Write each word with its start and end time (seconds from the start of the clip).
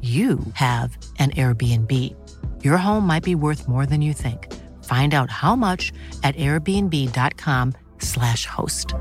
you 0.00 0.38
have 0.54 0.96
an 1.18 1.32
Airbnb. 1.32 1.92
Your 2.62 2.76
home 2.76 3.04
might 3.04 3.24
be 3.24 3.34
worth 3.34 3.66
more 3.66 3.84
than 3.84 4.00
you 4.00 4.12
think. 4.12 4.54
Find 4.84 5.12
out 5.12 5.28
how 5.28 5.56
much 5.56 5.92
at 6.22 6.36
airbnb.com/slash 6.36 8.46
host. 8.46 8.94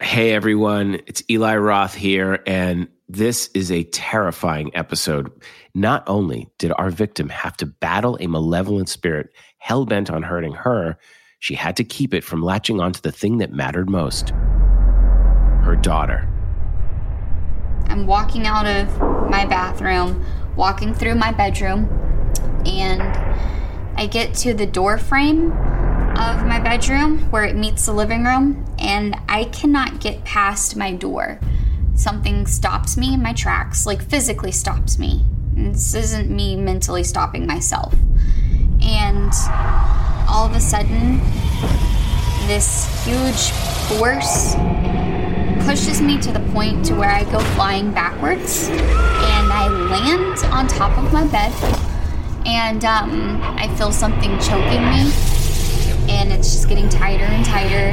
Hey 0.00 0.32
everyone, 0.32 1.00
it's 1.06 1.22
Eli 1.30 1.56
Roth 1.56 1.94
here, 1.94 2.42
and 2.46 2.88
this 3.08 3.50
is 3.54 3.70
a 3.70 3.84
terrifying 3.84 4.74
episode. 4.74 5.30
Not 5.74 6.02
only 6.08 6.48
did 6.58 6.72
our 6.76 6.90
victim 6.90 7.28
have 7.28 7.56
to 7.58 7.66
battle 7.66 8.16
a 8.20 8.26
malevolent 8.26 8.88
spirit 8.88 9.28
hell 9.58 9.84
bent 9.84 10.10
on 10.10 10.22
hurting 10.22 10.54
her, 10.54 10.96
she 11.40 11.54
had 11.54 11.76
to 11.76 11.84
keep 11.84 12.14
it 12.14 12.24
from 12.24 12.42
latching 12.42 12.80
onto 12.80 13.00
the 13.00 13.12
thing 13.12 13.38
that 13.38 13.52
mattered 13.52 13.90
most 13.90 14.32
her 15.62 15.76
daughter. 15.80 16.28
I'm 17.92 18.06
walking 18.06 18.46
out 18.46 18.64
of 18.64 18.98
my 19.28 19.44
bathroom, 19.44 20.24
walking 20.56 20.94
through 20.94 21.16
my 21.16 21.30
bedroom, 21.30 21.90
and 22.64 23.02
I 23.98 24.06
get 24.06 24.32
to 24.36 24.54
the 24.54 24.64
door 24.64 24.96
frame 24.96 25.52
of 25.52 26.46
my 26.46 26.58
bedroom 26.58 27.30
where 27.30 27.44
it 27.44 27.54
meets 27.54 27.84
the 27.84 27.92
living 27.92 28.24
room, 28.24 28.64
and 28.78 29.14
I 29.28 29.44
cannot 29.44 30.00
get 30.00 30.24
past 30.24 30.74
my 30.74 30.92
door. 30.92 31.38
Something 31.94 32.46
stops 32.46 32.96
me 32.96 33.12
in 33.12 33.22
my 33.22 33.34
tracks, 33.34 33.84
like 33.84 34.00
physically 34.00 34.52
stops 34.52 34.98
me. 34.98 35.26
This 35.52 35.94
isn't 35.94 36.30
me 36.30 36.56
mentally 36.56 37.04
stopping 37.04 37.46
myself. 37.46 37.94
And 38.80 39.34
all 40.26 40.46
of 40.46 40.54
a 40.56 40.60
sudden, 40.60 41.18
this 42.46 43.04
huge 43.04 43.50
force 43.98 44.54
pushes 45.64 46.00
me 46.00 46.20
to 46.20 46.32
the 46.32 46.40
point 46.52 46.84
to 46.86 46.94
where 46.94 47.10
I 47.10 47.24
go 47.24 47.38
flying 47.54 47.92
backwards 47.92 48.68
and 48.68 49.52
I 49.52 49.68
land 49.68 50.38
on 50.46 50.66
top 50.66 50.98
of 50.98 51.12
my 51.12 51.26
bed 51.28 51.52
and 52.44 52.84
um, 52.84 53.40
I 53.42 53.72
feel 53.76 53.92
something 53.92 54.38
choking 54.40 54.82
me 54.90 55.12
and 56.12 56.32
it's 56.32 56.52
just 56.52 56.68
getting 56.68 56.88
tighter 56.88 57.24
and 57.24 57.44
tighter 57.44 57.92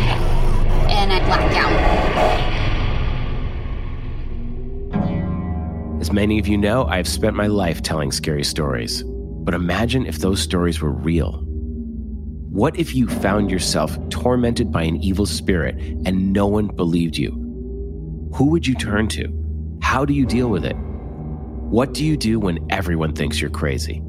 and 0.89 1.13
I 1.13 1.19
black 1.25 1.55
out. 1.55 2.59
As 6.01 6.11
many 6.11 6.39
of 6.39 6.47
you 6.47 6.57
know, 6.57 6.85
I've 6.85 7.07
spent 7.07 7.35
my 7.35 7.47
life 7.47 7.83
telling 7.83 8.11
scary 8.11 8.43
stories. 8.43 9.03
But 9.03 9.53
imagine 9.53 10.05
if 10.07 10.19
those 10.19 10.41
stories 10.41 10.81
were 10.81 10.91
real. 10.91 11.43
What 12.49 12.77
if 12.79 12.95
you 12.95 13.07
found 13.07 13.51
yourself 13.51 13.97
tormented 14.09 14.71
by 14.71 14.83
an 14.83 14.97
evil 14.97 15.27
spirit 15.27 15.75
and 16.05 16.33
no 16.33 16.47
one 16.47 16.67
believed 16.67 17.17
you? 17.17 17.38
Who 18.33 18.45
would 18.51 18.67
you 18.67 18.75
turn 18.75 19.07
to? 19.09 19.27
How 19.81 20.05
do 20.05 20.13
you 20.13 20.25
deal 20.25 20.49
with 20.49 20.63
it? 20.63 20.75
What 20.75 21.93
do 21.93 22.05
you 22.05 22.15
do 22.15 22.39
when 22.39 22.65
everyone 22.69 23.13
thinks 23.13 23.41
you're 23.41 23.49
crazy? 23.49 24.01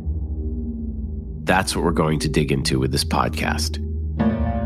That's 1.44 1.74
what 1.74 1.84
we're 1.84 1.92
going 1.92 2.18
to 2.20 2.28
dig 2.28 2.52
into 2.52 2.78
with 2.78 2.92
this 2.92 3.04
podcast. 3.04 3.78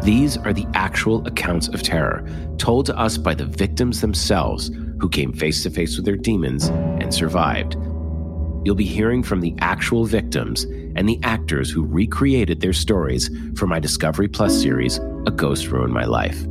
These 0.03 0.37
are 0.37 0.53
the 0.53 0.67
actual 0.75 1.27
accounts 1.27 1.69
of 1.69 1.83
terror 1.83 2.29
told 2.59 2.87
to 2.87 2.99
us 2.99 3.17
by 3.17 3.35
the 3.35 3.47
victims 3.47 4.01
themselves 4.01 4.71
who 4.99 5.09
came 5.09 5.33
face 5.33 5.63
to 5.63 5.71
face 5.71 5.97
with 5.97 6.05
their 6.05 6.17
demons 6.17 6.69
and 6.69 7.15
survived. 7.15 7.77
You'll 8.65 8.75
be 8.75 8.85
hearing 8.85 9.23
from 9.23 9.41
the 9.41 9.55
actual 9.61 10.05
victims 10.05 10.65
and 10.97 11.09
the 11.09 11.21
actors 11.23 11.71
who 11.71 11.85
recreated 11.85 12.61
their 12.61 12.73
stories 12.73 13.31
for 13.57 13.67
my 13.67 13.79
Discovery 13.79 14.29
Plus 14.29 14.61
series, 14.61 14.99
A 15.27 15.31
Ghost 15.31 15.69
Ruined 15.69 15.93
My 15.93 16.05
Life. 16.05 16.45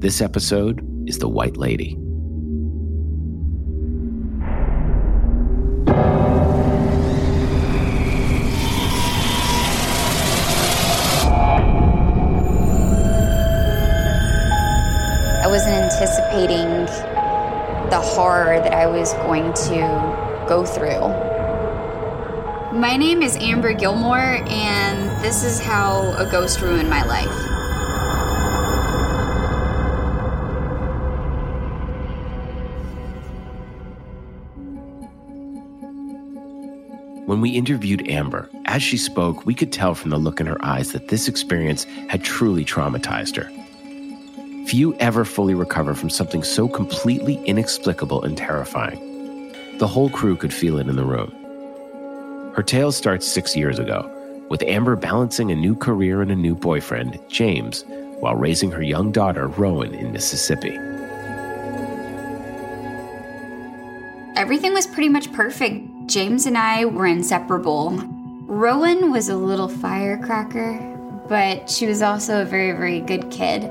This 0.00 0.20
episode 0.20 0.89
is 1.06 1.18
The 1.18 1.28
White 1.28 1.56
Lady. 1.56 1.96
I 15.42 15.46
wasn't 15.46 15.74
anticipating 15.74 16.86
the 17.90 18.00
horror 18.00 18.60
that 18.60 18.72
I 18.72 18.86
was 18.86 19.12
going 19.14 19.52
to 19.52 20.44
go 20.48 20.64
through. 20.64 21.08
My 22.78 22.96
name 22.96 23.20
is 23.22 23.36
Amber 23.36 23.72
Gilmore, 23.72 24.44
and 24.48 25.24
this 25.24 25.42
is 25.42 25.58
how 25.58 26.14
a 26.16 26.30
ghost 26.30 26.60
ruined 26.60 26.88
my 26.88 27.02
life. 27.04 27.49
When 37.30 37.40
we 37.40 37.50
interviewed 37.50 38.10
Amber, 38.10 38.50
as 38.64 38.82
she 38.82 38.96
spoke, 38.96 39.46
we 39.46 39.54
could 39.54 39.70
tell 39.70 39.94
from 39.94 40.10
the 40.10 40.18
look 40.18 40.40
in 40.40 40.48
her 40.48 40.58
eyes 40.64 40.90
that 40.90 41.06
this 41.06 41.28
experience 41.28 41.84
had 42.08 42.24
truly 42.24 42.64
traumatized 42.64 43.36
her. 43.36 44.66
Few 44.66 44.96
ever 44.96 45.24
fully 45.24 45.54
recover 45.54 45.94
from 45.94 46.10
something 46.10 46.42
so 46.42 46.66
completely 46.66 47.36
inexplicable 47.44 48.24
and 48.24 48.36
terrifying. 48.36 49.54
The 49.78 49.86
whole 49.86 50.10
crew 50.10 50.34
could 50.34 50.52
feel 50.52 50.80
it 50.80 50.88
in 50.88 50.96
the 50.96 51.04
room. 51.04 51.30
Her 52.56 52.64
tale 52.64 52.90
starts 52.90 53.28
six 53.28 53.54
years 53.54 53.78
ago, 53.78 54.10
with 54.48 54.64
Amber 54.64 54.96
balancing 54.96 55.52
a 55.52 55.54
new 55.54 55.76
career 55.76 56.22
and 56.22 56.32
a 56.32 56.34
new 56.34 56.56
boyfriend, 56.56 57.16
James, 57.28 57.84
while 58.18 58.34
raising 58.34 58.72
her 58.72 58.82
young 58.82 59.12
daughter, 59.12 59.46
Rowan, 59.46 59.94
in 59.94 60.10
Mississippi. 60.10 60.76
Everything 64.34 64.74
was 64.74 64.88
pretty 64.88 65.08
much 65.08 65.32
perfect. 65.32 65.89
James 66.10 66.44
and 66.44 66.58
I 66.58 66.86
were 66.86 67.06
inseparable. 67.06 67.90
Rowan 68.48 69.12
was 69.12 69.28
a 69.28 69.36
little 69.36 69.68
firecracker, 69.68 70.76
but 71.28 71.70
she 71.70 71.86
was 71.86 72.02
also 72.02 72.42
a 72.42 72.44
very, 72.44 72.72
very 72.72 72.98
good 72.98 73.30
kid. 73.30 73.70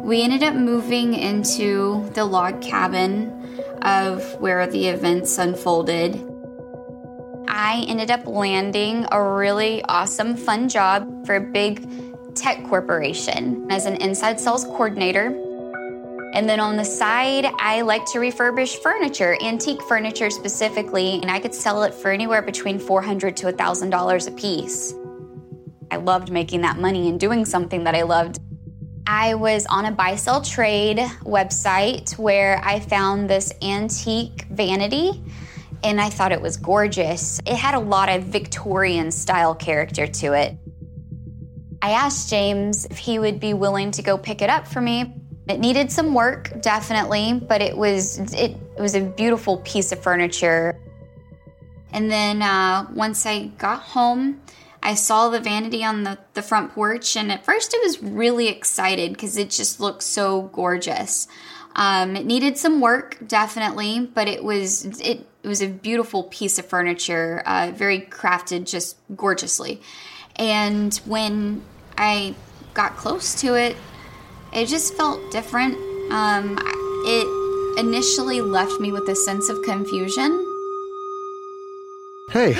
We 0.00 0.22
ended 0.22 0.42
up 0.42 0.54
moving 0.54 1.12
into 1.12 2.08
the 2.14 2.24
log 2.24 2.62
cabin 2.62 3.28
of 3.82 4.40
where 4.40 4.66
the 4.66 4.86
events 4.86 5.36
unfolded. 5.36 6.14
I 7.48 7.84
ended 7.86 8.10
up 8.10 8.26
landing 8.26 9.06
a 9.12 9.22
really 9.22 9.82
awesome, 9.84 10.36
fun 10.38 10.70
job 10.70 11.26
for 11.26 11.36
a 11.36 11.40
big 11.40 12.34
tech 12.34 12.64
corporation 12.64 13.66
as 13.70 13.84
an 13.84 13.96
inside 13.96 14.40
sales 14.40 14.64
coordinator. 14.64 15.38
And 16.34 16.48
then 16.48 16.58
on 16.58 16.76
the 16.76 16.84
side, 16.84 17.46
I 17.58 17.82
like 17.82 18.04
to 18.06 18.18
refurbish 18.18 18.82
furniture, 18.82 19.36
antique 19.40 19.80
furniture 19.82 20.30
specifically, 20.30 21.20
and 21.22 21.30
I 21.30 21.38
could 21.38 21.54
sell 21.54 21.84
it 21.84 21.94
for 21.94 22.10
anywhere 22.10 22.42
between 22.42 22.80
$400 22.80 23.36
to 23.36 23.52
$1,000 23.52 24.28
a 24.28 24.30
piece. 24.32 24.94
I 25.92 25.96
loved 25.96 26.32
making 26.32 26.62
that 26.62 26.76
money 26.76 27.08
and 27.08 27.20
doing 27.20 27.44
something 27.44 27.84
that 27.84 27.94
I 27.94 28.02
loved. 28.02 28.40
I 29.06 29.34
was 29.34 29.64
on 29.66 29.84
a 29.84 29.92
buy 29.92 30.16
sell 30.16 30.42
trade 30.42 30.98
website 31.22 32.18
where 32.18 32.60
I 32.64 32.80
found 32.80 33.30
this 33.30 33.52
antique 33.62 34.46
vanity 34.50 35.22
and 35.84 36.00
I 36.00 36.08
thought 36.08 36.32
it 36.32 36.40
was 36.40 36.56
gorgeous. 36.56 37.38
It 37.46 37.54
had 37.54 37.74
a 37.74 37.78
lot 37.78 38.08
of 38.08 38.24
Victorian 38.24 39.12
style 39.12 39.54
character 39.54 40.08
to 40.08 40.32
it. 40.32 40.56
I 41.80 41.90
asked 41.90 42.30
James 42.30 42.86
if 42.86 42.96
he 42.96 43.18
would 43.20 43.38
be 43.38 43.54
willing 43.54 43.92
to 43.92 44.02
go 44.02 44.16
pick 44.16 44.42
it 44.42 44.48
up 44.48 44.66
for 44.66 44.80
me. 44.80 45.14
It 45.48 45.60
needed 45.60 45.92
some 45.92 46.14
work, 46.14 46.52
definitely, 46.62 47.34
but 47.34 47.60
it 47.60 47.76
was 47.76 48.18
it, 48.32 48.56
it 48.76 48.80
was 48.80 48.94
a 48.94 49.00
beautiful 49.00 49.58
piece 49.58 49.92
of 49.92 50.02
furniture. 50.02 50.78
And 51.92 52.10
then 52.10 52.42
uh, 52.42 52.86
once 52.92 53.26
I 53.26 53.46
got 53.58 53.80
home, 53.80 54.40
I 54.82 54.94
saw 54.94 55.28
the 55.28 55.40
vanity 55.40 55.84
on 55.84 56.02
the, 56.02 56.18
the 56.34 56.42
front 56.42 56.72
porch, 56.72 57.16
and 57.16 57.30
at 57.30 57.44
first 57.44 57.74
I 57.74 57.78
was 57.84 58.02
really 58.02 58.48
excited 58.48 59.12
because 59.12 59.36
it 59.36 59.50
just 59.50 59.80
looked 59.80 60.02
so 60.02 60.42
gorgeous. 60.52 61.28
Um, 61.76 62.16
it 62.16 62.24
needed 62.24 62.56
some 62.56 62.80
work, 62.80 63.18
definitely, 63.26 64.10
but 64.14 64.28
it 64.28 64.42
was 64.42 64.84
it, 65.00 65.26
it 65.42 65.48
was 65.48 65.62
a 65.62 65.68
beautiful 65.68 66.24
piece 66.24 66.58
of 66.58 66.66
furniture, 66.66 67.42
uh, 67.44 67.72
very 67.74 68.00
crafted, 68.00 68.64
just 68.64 68.96
gorgeously. 69.14 69.82
And 70.36 70.94
when 71.04 71.62
I 71.98 72.34
got 72.72 72.96
close 72.96 73.34
to 73.42 73.54
it, 73.54 73.76
it 74.54 74.66
just 74.66 74.94
felt 74.94 75.30
different. 75.30 75.74
Um, 76.12 76.58
it 77.04 77.78
initially 77.78 78.40
left 78.40 78.80
me 78.80 78.92
with 78.92 79.08
a 79.08 79.16
sense 79.16 79.48
of 79.48 79.62
confusion. 79.62 80.40
Hey. 82.30 82.52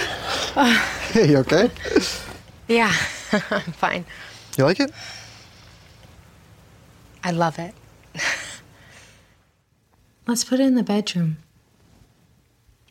hey, 1.12 1.30
you 1.30 1.38
okay? 1.38 1.70
Yeah, 2.68 2.92
I'm 3.32 3.72
fine. 3.72 4.04
You 4.56 4.64
like 4.64 4.80
it? 4.80 4.92
I 7.22 7.30
love 7.30 7.58
it. 7.58 7.74
Let's 10.26 10.44
put 10.44 10.60
it 10.60 10.64
in 10.64 10.74
the 10.74 10.82
bedroom. 10.82 11.38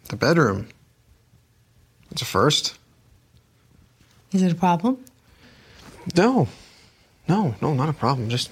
The 0.09 0.15
bedroom. 0.15 0.69
It's 2.11 2.21
a 2.21 2.25
first. 2.25 2.77
Is 4.31 4.41
it 4.41 4.51
a 4.51 4.55
problem? 4.55 5.03
No. 6.15 6.47
No, 7.27 7.55
no, 7.61 7.73
not 7.73 7.89
a 7.89 7.93
problem. 7.93 8.29
Just. 8.29 8.51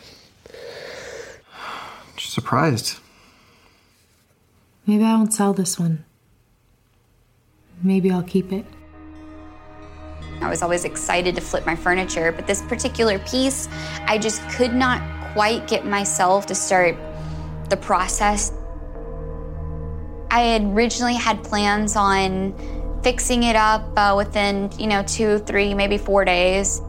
Just 2.32 2.46
surprised. 2.46 2.98
Maybe 4.88 5.04
I 5.04 5.16
won't 5.16 5.34
sell 5.34 5.52
this 5.52 5.78
one. 5.78 6.06
Maybe 7.84 8.10
I'll 8.10 8.24
keep 8.24 8.54
it. 8.54 8.66
I 10.40 10.48
was 10.48 10.62
always 10.62 10.86
excited 10.86 11.36
to 11.36 11.42
flip 11.42 11.66
my 11.66 11.76
furniture, 11.76 12.32
but 12.32 12.48
this 12.48 12.62
particular 12.62 13.20
piece, 13.20 13.68
I 14.06 14.18
just 14.18 14.42
could 14.50 14.74
not 14.74 15.02
quite 15.34 15.68
get 15.68 15.86
myself 15.86 16.46
to 16.46 16.56
start 16.56 16.96
the 17.70 17.76
process. 17.76 18.54
I 20.30 20.40
had 20.40 20.64
originally 20.64 21.16
had 21.16 21.44
plans 21.44 21.98
on 21.98 22.54
fixing 23.04 23.44
it 23.44 23.58
up 23.58 23.84
uh, 23.98 24.14
within, 24.16 24.72
you 24.80 24.88
know, 24.88 25.04
two, 25.04 25.40
three, 25.40 25.74
maybe 25.74 25.98
four 25.98 26.24
days. 26.24 26.82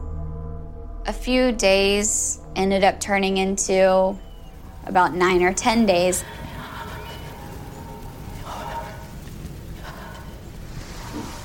A 1.05 1.11
few 1.11 1.51
days 1.51 2.39
ended 2.55 2.85
up 2.85 3.01
turning 3.01 3.35
into 3.35 4.17
about 4.85 5.13
nine 5.15 5.43
or 5.43 5.53
10 5.53 5.85
days. 5.85 6.23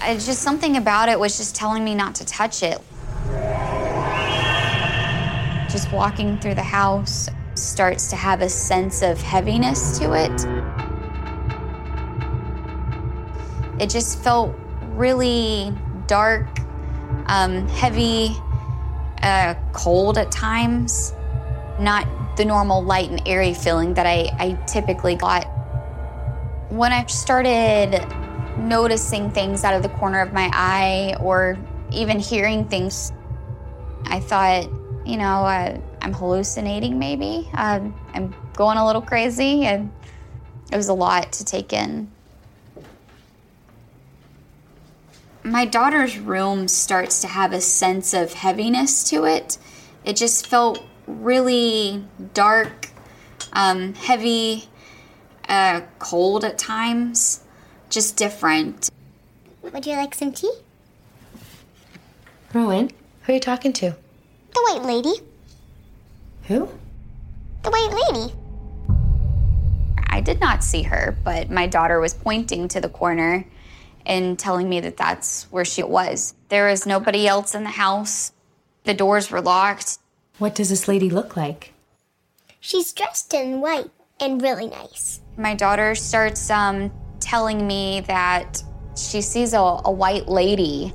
It's 0.03 0.25
just 0.25 0.43
something 0.43 0.77
about 0.77 1.09
it 1.09 1.21
was 1.21 1.37
just 1.37 1.55
telling 1.55 1.85
me 1.85 1.95
not 1.95 2.15
to 2.17 2.25
touch 2.25 2.63
it. 2.63 2.81
Just 5.71 5.93
walking 5.93 6.39
through 6.39 6.55
the 6.55 6.63
house 6.63 7.29
starts 7.55 8.09
to 8.11 8.17
have 8.17 8.41
a 8.41 8.49
sense 8.49 9.03
of 9.03 9.21
heaviness 9.21 9.99
to 9.99 10.15
it. 10.15 10.47
It 13.79 13.91
just 13.91 14.23
felt 14.23 14.57
really 14.93 15.75
dark, 16.07 16.47
um, 17.27 17.69
heavy, 17.69 18.35
uh, 19.23 19.55
cold 19.73 20.17
at 20.17 20.33
times. 20.33 21.13
Not 21.79 22.07
the 22.39 22.45
normal 22.45 22.83
light 22.83 23.11
and 23.11 23.21
airy 23.27 23.53
feeling 23.53 23.93
that 23.95 24.07
I, 24.07 24.31
I 24.39 24.53
typically 24.67 25.17
got. 25.17 25.45
When 26.71 26.93
I 26.93 27.05
started 27.07 28.01
noticing 28.57 29.31
things 29.31 29.65
out 29.65 29.75
of 29.75 29.83
the 29.83 29.89
corner 29.91 30.21
of 30.21 30.33
my 30.33 30.49
eye 30.53 31.17
or 31.21 31.59
even 31.93 32.19
hearing 32.19 32.67
things, 32.69 33.13
I 34.05 34.21
thought, 34.21 34.71
you 35.05 35.17
know, 35.17 35.45
uh, 35.45 35.79
I'm 36.01 36.13
hallucinating 36.13 36.99
maybe. 36.99 37.51
Uh, 37.53 37.81
I'm 38.15 38.35
going 38.55 38.79
a 38.79 38.87
little 38.87 39.03
crazy. 39.03 39.65
And 39.65 39.93
it 40.71 40.77
was 40.77 40.89
a 40.89 40.95
lot 40.95 41.33
to 41.33 41.45
take 41.45 41.73
in. 41.73 42.11
My 45.43 45.65
daughter's 45.65 46.19
room 46.19 46.69
starts 46.69 47.21
to 47.23 47.27
have 47.27 47.53
a 47.53 47.61
sense 47.61 48.15
of 48.15 48.35
heaviness 48.35 49.03
to 49.11 49.25
it. 49.25 49.59
It 50.05 50.17
just 50.17 50.47
felt 50.47 50.85
really 51.09 52.05
dark, 52.35 52.91
um, 53.53 53.95
heavy, 53.95 54.69
uh, 55.49 55.81
cold 55.99 56.45
at 56.45 56.59
times 56.59 57.41
just 57.91 58.17
different. 58.17 58.91
Would 59.63 59.87
you 59.87 59.97
like 59.97 60.15
some 60.15 60.33
tea? 60.33 60.53
Rowan, 62.53 62.91
who 63.23 63.33
are 63.33 63.35
you 63.35 63.41
talking 63.41 63.73
to? 63.75 63.95
The 64.55 64.69
white 64.71 64.83
lady. 64.83 65.15
Who? 66.45 66.69
The 67.63 67.71
white 67.71 68.13
lady. 68.13 68.35
I 70.07 70.21
did 70.21 70.41
not 70.41 70.65
see 70.65 70.83
her, 70.83 71.17
but 71.25 71.51
my 71.51 71.67
daughter 71.67 72.01
was 72.01 72.15
pointing 72.15 72.69
to 72.69 72.81
the 72.81 72.89
corner 72.89 73.45
and 74.07 74.39
telling 74.39 74.69
me 74.69 74.81
that 74.81 74.97
that's 74.97 75.45
where 75.45 75.65
she 75.65 75.83
was. 75.83 76.35
There 76.49 76.69
was 76.69 76.87
nobody 76.87 77.29
else 77.29 77.55
in 77.55 77.65
the 77.65 77.71
house. 77.71 78.33
The 78.85 78.95
doors 78.95 79.31
were 79.31 79.41
locked. 79.43 79.99
What 80.39 80.55
does 80.55 80.69
this 80.69 80.87
lady 80.87 81.11
look 81.11 81.37
like? 81.37 81.73
She's 82.61 82.93
dressed 82.93 83.35
in 83.35 83.61
white 83.61 83.91
and 84.21 84.41
really 84.41 84.69
nice. 84.69 85.21
My 85.37 85.55
daughter 85.55 85.95
starts 85.95 86.49
um, 86.51 86.93
telling 87.19 87.67
me 87.67 88.03
that 88.07 88.63
she 88.97 89.21
sees 89.21 89.53
a, 89.53 89.59
a 89.59 89.91
white 89.91 90.29
lady, 90.29 90.93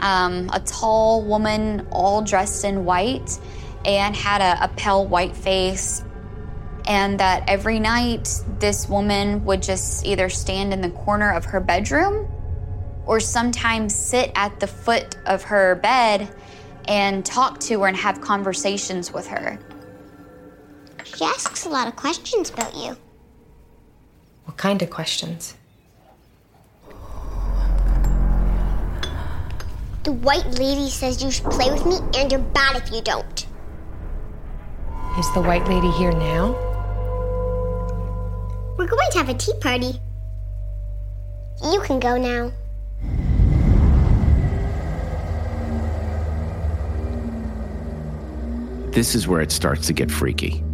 um, 0.00 0.50
a 0.52 0.60
tall 0.60 1.22
woman, 1.24 1.86
all 1.90 2.22
dressed 2.22 2.64
in 2.64 2.86
white, 2.86 3.38
and 3.84 4.16
had 4.16 4.40
a, 4.40 4.64
a 4.64 4.68
pale 4.68 5.06
white 5.06 5.36
face. 5.36 6.02
And 6.86 7.20
that 7.20 7.44
every 7.48 7.80
night, 7.80 8.28
this 8.60 8.88
woman 8.88 9.44
would 9.44 9.60
just 9.60 10.06
either 10.06 10.28
stand 10.28 10.72
in 10.72 10.80
the 10.80 10.90
corner 10.90 11.32
of 11.32 11.44
her 11.46 11.60
bedroom 11.60 12.28
or 13.04 13.20
sometimes 13.20 13.94
sit 13.94 14.32
at 14.34 14.58
the 14.60 14.66
foot 14.66 15.16
of 15.26 15.42
her 15.44 15.74
bed 15.76 16.28
and 16.88 17.24
talk 17.24 17.60
to 17.60 17.80
her 17.80 17.88
and 17.88 17.96
have 17.96 18.20
conversations 18.20 19.12
with 19.12 19.26
her. 19.26 19.58
She 21.04 21.24
asks 21.24 21.66
a 21.66 21.68
lot 21.68 21.88
of 21.88 21.96
questions 21.96 22.50
about 22.50 22.74
you. 22.74 22.96
What 24.44 24.56
kind 24.56 24.82
of 24.82 24.90
questions? 24.90 25.54
The 30.02 30.12
white 30.12 30.46
lady 30.58 30.88
says 30.88 31.22
you 31.22 31.30
should 31.30 31.50
play 31.50 31.70
with 31.70 31.84
me, 31.84 31.98
and 32.16 32.30
you're 32.30 32.40
bad 32.40 32.76
if 32.76 32.92
you 32.92 33.02
don't. 33.02 33.46
Is 35.18 35.32
the 35.34 35.40
white 35.40 35.66
lady 35.66 35.90
here 35.92 36.12
now? 36.12 36.52
We're 38.78 38.86
going 38.86 39.10
to 39.10 39.18
have 39.18 39.28
a 39.28 39.34
tea 39.34 39.54
party. 39.60 40.00
You 41.62 41.80
can 41.80 41.98
go 41.98 42.16
now. 42.18 42.52
This 48.96 49.14
is 49.14 49.28
where 49.28 49.42
it 49.42 49.52
starts 49.52 49.86
to 49.88 49.92
get 49.92 50.10
freaky. 50.10 50.64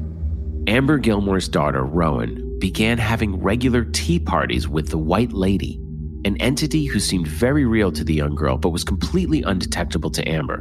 Amber 0.68 0.98
Gilmore's 0.98 1.48
daughter, 1.48 1.84
Rowan, 1.84 2.56
began 2.60 2.96
having 2.96 3.42
regular 3.42 3.84
tea 3.84 4.20
parties 4.20 4.68
with 4.68 4.90
the 4.90 4.96
White 4.96 5.32
Lady, 5.32 5.80
an 6.24 6.36
entity 6.36 6.84
who 6.84 7.00
seemed 7.00 7.26
very 7.26 7.64
real 7.64 7.90
to 7.90 8.04
the 8.04 8.14
young 8.14 8.36
girl 8.36 8.58
but 8.58 8.68
was 8.68 8.84
completely 8.84 9.42
undetectable 9.42 10.08
to 10.10 10.28
Amber. 10.28 10.60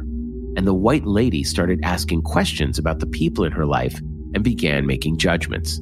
And 0.56 0.66
the 0.66 0.74
White 0.74 1.06
Lady 1.06 1.44
started 1.44 1.78
asking 1.84 2.22
questions 2.22 2.80
about 2.80 2.98
the 2.98 3.06
people 3.06 3.44
in 3.44 3.52
her 3.52 3.64
life 3.64 3.96
and 4.34 4.42
began 4.42 4.84
making 4.84 5.18
judgments. 5.18 5.80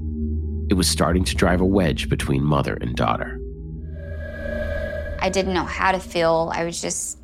It 0.69 0.75
was 0.75 0.87
starting 0.87 1.25
to 1.25 1.35
drive 1.35 1.63
a 1.63 1.65
wedge 1.65 2.11
between 2.11 2.45
mother 2.45 2.75
and 2.75 2.95
daughter. 2.95 3.41
I 5.19 5.31
didn't 5.31 5.55
know 5.55 5.65
how 5.65 5.93
to 5.93 5.99
feel. 5.99 6.53
I 6.55 6.65
was 6.65 6.83
just 6.83 7.17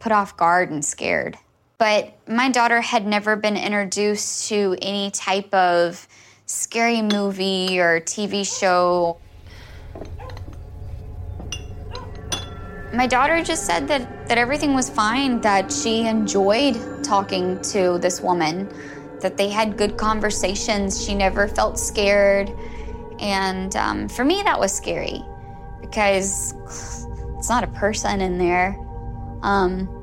put 0.00 0.10
off 0.10 0.36
guard 0.36 0.68
and 0.72 0.84
scared. 0.84 1.38
But 1.78 2.12
my 2.26 2.50
daughter 2.50 2.80
had 2.80 3.06
never 3.06 3.36
been 3.36 3.56
introduced 3.56 4.48
to 4.48 4.76
any 4.82 5.12
type 5.12 5.54
of 5.54 6.08
scary 6.44 7.02
movie 7.02 7.78
or 7.78 8.00
TV 8.00 8.44
show. 8.44 9.18
My 12.92 13.06
daughter 13.06 13.44
just 13.44 13.64
said 13.64 13.86
that, 13.86 14.28
that 14.28 14.38
everything 14.38 14.74
was 14.74 14.90
fine, 14.90 15.40
that 15.42 15.70
she 15.70 16.04
enjoyed 16.04 17.04
talking 17.04 17.60
to 17.62 17.98
this 17.98 18.20
woman, 18.20 18.68
that 19.20 19.36
they 19.36 19.48
had 19.48 19.76
good 19.76 19.96
conversations. 19.96 21.04
She 21.04 21.14
never 21.14 21.46
felt 21.46 21.78
scared. 21.78 22.50
And 23.20 23.76
um, 23.76 24.08
for 24.08 24.24
me, 24.24 24.42
that 24.42 24.58
was 24.58 24.72
scary 24.72 25.22
because 25.80 26.54
it's 27.38 27.48
not 27.48 27.62
a 27.62 27.68
person 27.68 28.20
in 28.20 28.36
there. 28.36 28.76
Um, 29.42 29.97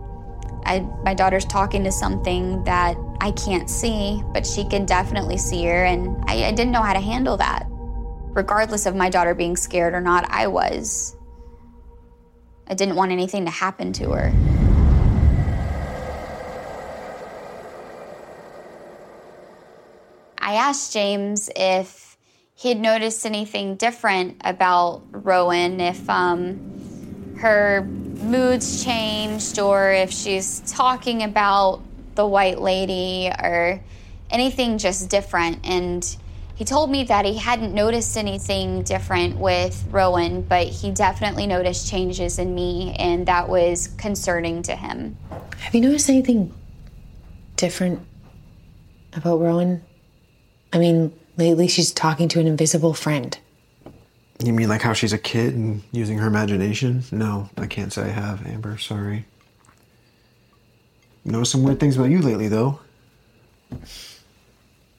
I, 0.66 0.80
my 1.04 1.14
daughter's 1.14 1.46
talking 1.46 1.84
to 1.84 1.92
something 1.92 2.64
that 2.64 2.98
I 3.22 3.32
can't 3.32 3.70
see, 3.70 4.24
but 4.34 4.46
she 4.46 4.68
can 4.68 4.86
definitely 4.86 5.38
see 5.38 5.64
her, 5.66 5.86
and 5.86 6.24
I, 6.28 6.46
I 6.46 6.52
didn't 6.52 6.72
know 6.72 6.82
how 6.82 6.94
to 6.94 7.00
handle 7.00 7.38
that. 7.38 7.68
Regardless 7.70 8.86
of 8.86 8.96
my 8.96 9.10
daughter 9.10 9.34
being 9.34 9.56
scared 9.56 9.94
or 9.94 10.02
not, 10.02 10.30
I 10.30 10.48
was. 10.48 11.16
I 12.68 12.74
didn't 12.74 12.96
want 12.96 13.12
anything 13.12 13.46
to 13.46 13.52
happen 13.52 13.94
to 13.94 14.12
her. 14.12 14.34
I 20.38 20.56
asked 20.56 20.94
James 20.94 21.50
if 21.56 22.18
he 22.56 22.70
had 22.70 22.80
noticed 22.80 23.26
anything 23.26 23.76
different 23.76 24.38
about 24.44 25.04
Rowan, 25.12 25.80
if 25.80 26.10
um, 26.10 26.75
her 27.38 27.84
moods 27.84 28.84
changed, 28.84 29.60
or 29.60 29.92
if 29.92 30.12
she's 30.12 30.62
talking 30.62 31.24
about 31.24 31.82
the 32.16 32.26
white 32.26 32.62
lady, 32.62 33.30
or 33.30 33.82
anything 34.30 34.78
just 34.78 35.10
different. 35.10 35.60
And 35.66 36.16
he 36.56 36.64
told 36.64 36.90
me 36.90 37.04
that 37.04 37.26
he 37.26 37.38
hadn't 37.38 37.74
noticed 37.74 38.16
anything 38.16 38.84
different 38.84 39.38
with 39.38 39.86
Rowan, 39.92 40.42
but 40.42 40.68
he 40.68 40.92
definitely 40.92 41.48
noticed 41.48 41.90
changes 41.90 42.40
in 42.40 42.56
me, 42.56 42.96
and 42.98 43.26
that 43.26 43.50
was 43.50 43.90
concerning 43.98 44.62
to 44.64 44.76
him. 44.76 45.18
Have 45.60 45.76
you 45.76 45.82
noticed 45.82 46.10
anything 46.10 46.54
different 47.58 48.00
about 49.14 49.42
Rowan? 49.42 49.84
I 50.72 50.78
mean, 50.78 51.14
lately 51.38 51.68
she's 51.68 51.92
talking 51.92 52.30
to 52.30 52.40
an 52.40 52.48
invisible 52.48 52.94
friend. 52.94 53.38
You 54.44 54.54
mean 54.54 54.68
like 54.68 54.82
how 54.82 54.94
she's 54.94 55.14
a 55.14 55.18
kid 55.18 55.56
and 55.56 55.82
using 55.92 56.18
her 56.18 56.28
imagination? 56.28 57.04
No, 57.12 57.50
I 57.58 57.68
can't 57.68 57.94
say 57.94 58.04
I 58.04 58.10
have, 58.10 58.46
Amber. 58.46 58.78
Sorry. 58.78 59.26
Know 61.24 61.44
some 61.44 61.64
weird 61.64 61.80
things 61.80 61.96
about 61.96 62.10
you 62.10 62.22
lately, 62.22 62.48
though. 62.48 62.80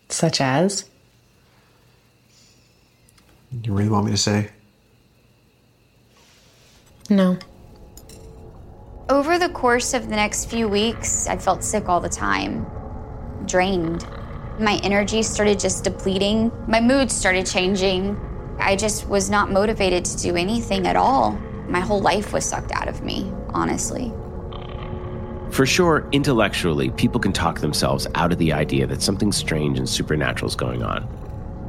Such 0.09 0.41
as? 0.41 0.89
You 3.63 3.73
really 3.73 3.89
want 3.89 4.07
me 4.07 4.11
to 4.13 4.17
say? 4.17 4.51
No. 7.09 7.39
Over 9.09 9.39
the 9.39 9.49
course 9.51 9.95
of 9.95 10.09
the 10.09 10.17
next 10.17 10.47
few 10.47 10.67
weeks, 10.67 11.29
I 11.29 11.37
felt 11.37 11.63
sick 11.63 11.89
all 11.89 12.01
the 12.01 12.09
time, 12.09 12.67
drained. 13.45 14.05
My 14.59 14.81
energy 14.83 15.23
started 15.23 15.61
just 15.61 15.85
depleting. 15.85 16.51
My 16.67 16.81
mood 16.81 17.13
started 17.13 17.47
changing. 17.47 18.19
I 18.67 18.75
just 18.75 19.09
was 19.09 19.31
not 19.31 19.53
motivated 19.53 20.05
to 20.07 20.17
do 20.17 20.35
anything 20.35 20.89
at 20.89 20.97
all. 20.97 21.39
My 21.69 21.79
whole 21.79 22.01
life 22.01 22.33
was 22.33 22.45
sucked 22.45 22.73
out 22.73 22.89
of 22.89 23.01
me, 23.01 23.33
honestly. 23.51 24.13
For 25.53 25.65
sure, 25.65 26.09
intellectually, 26.11 26.91
people 26.91 27.21
can 27.21 27.33
talk 27.33 27.61
themselves 27.61 28.09
out 28.17 28.33
of 28.33 28.39
the 28.39 28.53
idea 28.53 28.89
that 28.89 29.03
something 29.03 29.31
strange 29.31 29.79
and 29.79 29.89
supernatural 29.89 30.49
is 30.49 30.57
going 30.57 30.83
on. 30.83 31.07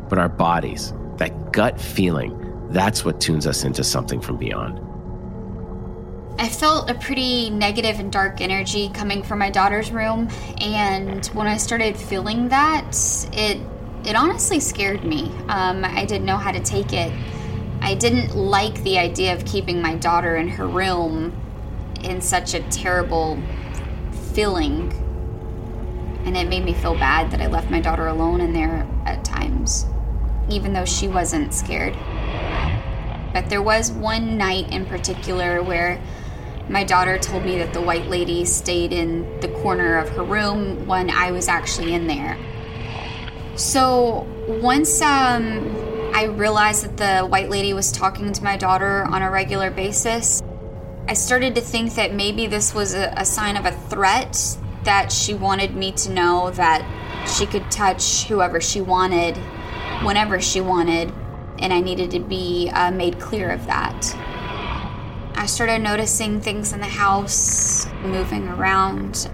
But 0.09 0.17
our 0.17 0.27
bodies, 0.27 0.91
that 1.17 1.51
gut 1.53 1.79
feeling, 1.79 2.33
that's 2.71 3.05
what 3.05 3.21
tunes 3.21 3.45
us 3.45 3.63
into 3.63 3.83
something 3.83 4.19
from 4.19 4.37
beyond. 4.37 4.79
I 6.39 6.49
felt 6.49 6.89
a 6.89 6.95
pretty 6.95 7.51
negative 7.51 7.99
and 7.99 8.11
dark 8.11 8.41
energy 8.41 8.89
coming 8.89 9.21
from 9.21 9.37
my 9.37 9.51
daughter's 9.51 9.91
room, 9.91 10.29
and 10.59 11.23
when 11.27 11.45
I 11.45 11.57
started 11.57 11.95
feeling 11.95 12.49
that, 12.49 12.89
it 13.33 13.59
it 14.07 14.15
honestly 14.15 14.61
scared 14.61 15.03
me. 15.03 15.29
Um, 15.49 15.83
I 15.83 16.05
didn't 16.05 16.25
know 16.25 16.37
how 16.37 16.53
to 16.53 16.61
take 16.61 16.93
it. 16.93 17.11
I 17.81 17.93
didn't 17.93 18.35
like 18.35 18.81
the 18.83 18.97
idea 18.97 19.35
of 19.35 19.43
keeping 19.45 19.81
my 19.81 19.95
daughter 19.95 20.37
in 20.37 20.47
her 20.47 20.65
room 20.65 21.33
in 22.03 22.21
such 22.21 22.53
a 22.53 22.61
terrible 22.69 23.37
feeling, 24.33 24.93
and 26.25 26.37
it 26.37 26.47
made 26.47 26.63
me 26.63 26.73
feel 26.73 26.93
bad 26.93 27.31
that 27.31 27.41
I 27.41 27.47
left 27.47 27.69
my 27.69 27.81
daughter 27.81 28.07
alone 28.07 28.39
in 28.39 28.53
there 28.53 28.87
at 29.05 29.25
times, 29.25 29.85
even 30.49 30.71
though 30.71 30.85
she 30.85 31.09
wasn't 31.09 31.53
scared. 31.53 31.93
But 33.33 33.49
there 33.49 33.61
was 33.61 33.91
one 33.91 34.37
night 34.37 34.71
in 34.71 34.85
particular 34.85 35.61
where 35.61 36.01
my 36.69 36.85
daughter 36.85 37.17
told 37.17 37.43
me 37.43 37.57
that 37.57 37.73
the 37.73 37.81
white 37.81 38.07
lady 38.07 38.45
stayed 38.45 38.93
in 38.93 39.39
the 39.41 39.49
corner 39.49 39.97
of 39.97 40.07
her 40.09 40.23
room 40.23 40.87
when 40.87 41.09
I 41.09 41.31
was 41.31 41.49
actually 41.49 41.93
in 41.93 42.07
there. 42.07 42.37
So 43.57 44.27
once 44.61 45.01
um, 45.01 46.11
I 46.13 46.25
realized 46.25 46.83
that 46.85 46.97
the 46.97 47.27
white 47.27 47.49
lady 47.49 47.73
was 47.73 47.91
talking 47.91 48.31
to 48.31 48.43
my 48.43 48.55
daughter 48.55 49.03
on 49.05 49.23
a 49.23 49.31
regular 49.31 49.71
basis, 49.71 50.43
I 51.07 51.15
started 51.15 51.55
to 51.55 51.61
think 51.61 51.95
that 51.95 52.13
maybe 52.13 52.45
this 52.45 52.75
was 52.75 52.93
a, 52.93 53.11
a 53.17 53.25
sign 53.25 53.57
of 53.57 53.65
a 53.65 53.71
threat 53.71 54.57
that 54.83 55.11
she 55.11 55.33
wanted 55.33 55.75
me 55.75 55.91
to 55.93 56.11
know 56.11 56.51
that 56.51 56.85
she 57.27 57.47
could 57.47 57.69
touch 57.71 58.25
whoever 58.25 58.61
she 58.61 58.79
wanted, 58.79 59.35
whenever 60.03 60.39
she 60.39 60.61
wanted, 60.61 61.11
and 61.57 61.73
I 61.73 61.79
needed 61.79 62.11
to 62.11 62.19
be 62.19 62.69
uh, 62.71 62.91
made 62.91 63.19
clear 63.19 63.49
of 63.49 63.65
that. 63.65 64.15
I 65.35 65.47
started 65.47 65.79
noticing 65.79 66.41
things 66.41 66.73
in 66.73 66.79
the 66.79 66.85
house 66.85 67.87
moving 68.03 68.47
around, 68.49 69.31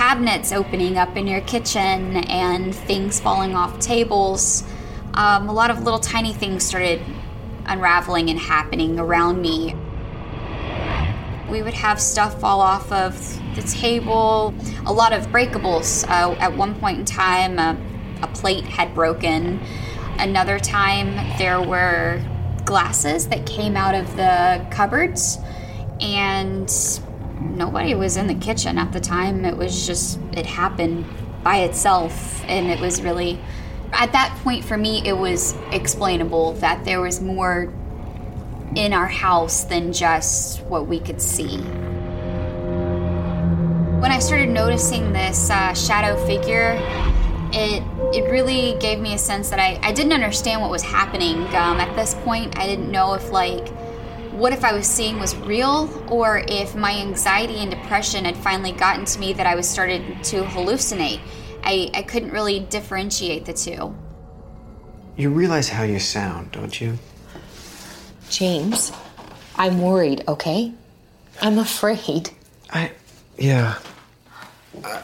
cabinets 0.00 0.50
opening 0.50 0.96
up 0.96 1.14
in 1.14 1.26
your 1.26 1.42
kitchen, 1.42 2.16
and 2.30 2.74
things 2.74 3.20
falling 3.20 3.54
off 3.54 3.78
tables. 3.80 4.64
Um, 5.12 5.46
a 5.46 5.52
lot 5.52 5.70
of 5.70 5.82
little 5.82 5.98
tiny 5.98 6.32
things 6.32 6.64
started 6.64 7.02
unraveling 7.66 8.30
and 8.30 8.38
happening 8.38 8.98
around 8.98 9.42
me. 9.42 9.74
We 11.50 11.60
would 11.60 11.74
have 11.74 12.00
stuff 12.00 12.40
fall 12.40 12.62
off 12.62 12.90
of 12.90 13.14
the 13.54 13.60
table, 13.60 14.54
a 14.86 14.92
lot 14.92 15.12
of 15.12 15.26
breakables. 15.26 16.08
Uh, 16.08 16.32
at 16.38 16.56
one 16.56 16.80
point 16.80 17.00
in 17.00 17.04
time, 17.04 17.58
a, 17.58 17.76
a 18.22 18.26
plate 18.28 18.64
had 18.64 18.94
broken. 18.94 19.60
Another 20.18 20.58
time, 20.58 21.14
there 21.36 21.60
were 21.60 22.24
glasses 22.64 23.28
that 23.28 23.44
came 23.44 23.76
out 23.76 23.94
of 23.94 24.16
the 24.16 24.66
cupboards, 24.70 25.36
and 26.00 26.70
nobody 27.40 27.94
was 27.94 28.16
in 28.16 28.26
the 28.26 28.34
kitchen 28.34 28.78
at 28.78 28.92
the 28.92 29.00
time. 29.00 29.44
It 29.44 29.56
was 29.56 29.86
just, 29.86 30.18
it 30.32 30.46
happened 30.46 31.06
by 31.42 31.58
itself, 31.58 32.44
and 32.44 32.70
it 32.70 32.80
was 32.80 33.02
really, 33.02 33.40
at 33.92 34.12
that 34.12 34.38
point 34.42 34.64
for 34.64 34.76
me, 34.76 35.02
it 35.06 35.16
was 35.16 35.54
explainable 35.72 36.52
that 36.54 36.84
there 36.84 37.00
was 37.00 37.20
more 37.20 37.72
in 38.76 38.92
our 38.92 39.08
house 39.08 39.64
than 39.64 39.92
just 39.92 40.62
what 40.64 40.86
we 40.86 41.00
could 41.00 41.20
see. 41.20 41.58
When 43.98 44.12
I 44.12 44.18
started 44.18 44.48
noticing 44.48 45.12
this 45.12 45.50
uh, 45.50 45.74
shadow 45.74 46.16
figure, 46.26 46.78
it 47.52 47.82
it 48.14 48.30
really 48.30 48.76
gave 48.80 48.98
me 48.98 49.14
a 49.14 49.18
sense 49.18 49.50
that 49.50 49.60
I, 49.60 49.78
I 49.82 49.92
didn't 49.92 50.12
understand 50.12 50.62
what 50.62 50.70
was 50.70 50.82
happening 50.82 51.38
um, 51.54 51.78
at 51.80 51.94
this 51.94 52.14
point. 52.14 52.58
I 52.58 52.66
didn't 52.66 52.90
know 52.90 53.14
if 53.14 53.30
like 53.30 53.68
what 54.40 54.54
if 54.54 54.64
I 54.64 54.72
was 54.72 54.86
seeing 54.86 55.20
was 55.20 55.36
real 55.36 55.90
or 56.08 56.42
if 56.48 56.74
my 56.74 56.92
anxiety 56.92 57.56
and 57.56 57.70
depression 57.70 58.24
had 58.24 58.38
finally 58.38 58.72
gotten 58.72 59.04
to 59.04 59.18
me 59.18 59.34
that 59.34 59.46
I 59.46 59.54
was 59.54 59.68
started 59.68 60.24
to 60.24 60.42
hallucinate. 60.44 61.20
I, 61.62 61.90
I 61.92 62.00
couldn't 62.00 62.30
really 62.30 62.60
differentiate 62.60 63.44
the 63.44 63.52
two. 63.52 63.94
You 65.18 65.28
realize 65.28 65.68
how 65.68 65.82
you 65.82 65.98
sound, 65.98 66.52
don't 66.52 66.80
you? 66.80 66.98
James, 68.30 68.92
I'm 69.56 69.82
worried, 69.82 70.24
okay? 70.26 70.72
I'm 71.42 71.58
afraid. 71.58 72.30
I. 72.70 72.92
Yeah. 73.36 73.74
Uh, 74.82 75.02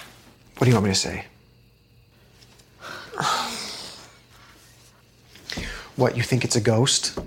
what 0.56 0.64
do 0.64 0.68
you 0.68 0.74
want 0.74 0.86
me 0.86 0.92
to 0.92 0.94
say? 0.94 1.24
What, 5.96 6.14
you 6.14 6.22
think 6.22 6.44
it's 6.44 6.56
a 6.56 6.60
ghost? 6.60 7.18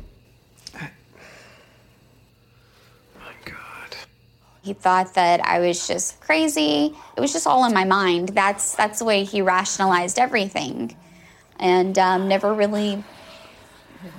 He 4.70 4.76
thought 4.76 5.16
that 5.16 5.44
I 5.44 5.58
was 5.58 5.88
just 5.88 6.22
crazy. 6.22 6.96
It 7.18 7.20
was 7.20 7.34
just 7.34 7.48
all 7.48 7.66
in 7.66 7.74
my 7.74 7.86
mind. 7.86 8.30
That's 8.30 8.76
that's 8.76 9.00
the 9.00 9.06
way 9.06 9.24
he 9.24 9.42
rationalized 9.42 10.20
everything, 10.20 10.96
and 11.60 11.98
um, 11.98 12.28
never 12.28 12.54
really 12.54 13.04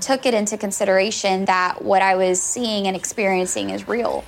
took 0.01 0.27
it 0.27 0.35
into 0.35 0.59
consideration 0.59 1.45
that 1.45 1.83
what 1.83 2.03
I 2.03 2.17
was 2.17 2.43
seeing 2.43 2.89
and 2.89 2.97
experiencing 2.97 3.71
is 3.71 3.87
real. 3.87 4.25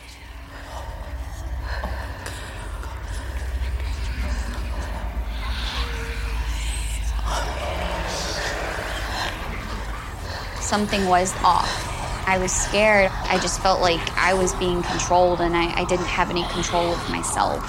something 10.60 11.04
was 11.06 11.34
off. 11.42 11.91
I 12.26 12.38
was 12.38 12.52
scared. 12.52 13.10
I 13.24 13.38
just 13.38 13.60
felt 13.60 13.80
like 13.80 14.00
I 14.16 14.34
was 14.34 14.54
being 14.54 14.82
controlled 14.82 15.40
and 15.40 15.56
I, 15.56 15.80
I 15.80 15.84
didn't 15.84 16.06
have 16.06 16.30
any 16.30 16.44
control 16.44 16.92
of 16.92 17.10
myself. 17.10 17.60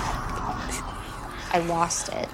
I 1.53 1.63
lost 1.67 2.09
it. 2.09 2.29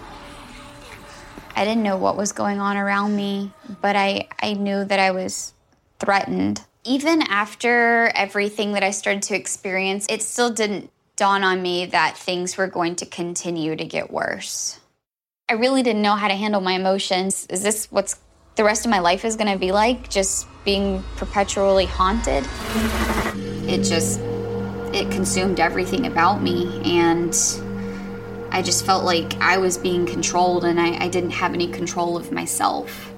I 1.55 1.65
didn't 1.65 1.83
know 1.83 1.97
what 1.97 2.15
was 2.15 2.31
going 2.31 2.59
on 2.59 2.77
around 2.77 3.15
me, 3.15 3.51
but 3.81 3.95
I, 3.95 4.27
I 4.41 4.53
knew 4.53 4.85
that 4.85 4.99
I 4.99 5.11
was 5.11 5.53
threatened. 5.99 6.63
Even 6.83 7.21
after 7.23 8.11
everything 8.15 8.73
that 8.73 8.83
I 8.83 8.91
started 8.91 9.23
to 9.23 9.35
experience, 9.35 10.05
it 10.09 10.21
still 10.21 10.49
didn't 10.49 10.89
dawn 11.15 11.43
on 11.43 11.61
me 11.61 11.85
that 11.88 12.17
things 12.17 12.55
were 12.57 12.67
going 12.67 12.95
to 12.95 13.05
continue 13.05 13.75
to 13.75 13.85
get 13.85 14.11
worse. 14.11 14.79
I 15.49 15.53
really 15.53 15.83
didn't 15.83 16.01
know 16.01 16.15
how 16.15 16.27
to 16.27 16.35
handle 16.35 16.61
my 16.61 16.73
emotions. 16.73 17.45
Is 17.49 17.63
this 17.63 17.91
what's 17.91 18.15
the 18.59 18.65
rest 18.65 18.85
of 18.85 18.91
my 18.91 18.99
life 18.99 19.23
is 19.23 19.37
going 19.37 19.49
to 19.49 19.57
be 19.57 19.71
like? 19.71 20.09
Just 20.09 20.45
being 20.65 21.01
perpetually 21.15 21.85
haunted? 21.85 22.45
It 23.69 23.83
just 23.83 24.19
it 24.93 25.09
consumed 25.11 25.61
everything 25.61 26.05
about 26.05 26.41
me 26.41 26.81
and 26.83 27.33
I 28.51 28.61
just 28.61 28.85
felt 28.85 29.05
like 29.05 29.33
I 29.39 29.59
was 29.59 29.77
being 29.77 30.05
controlled 30.05 30.65
and 30.65 30.77
I, 30.77 31.05
I 31.05 31.07
didn't 31.07 31.29
have 31.29 31.53
any 31.53 31.69
control 31.69 32.17
of 32.17 32.33
myself. 32.33 33.13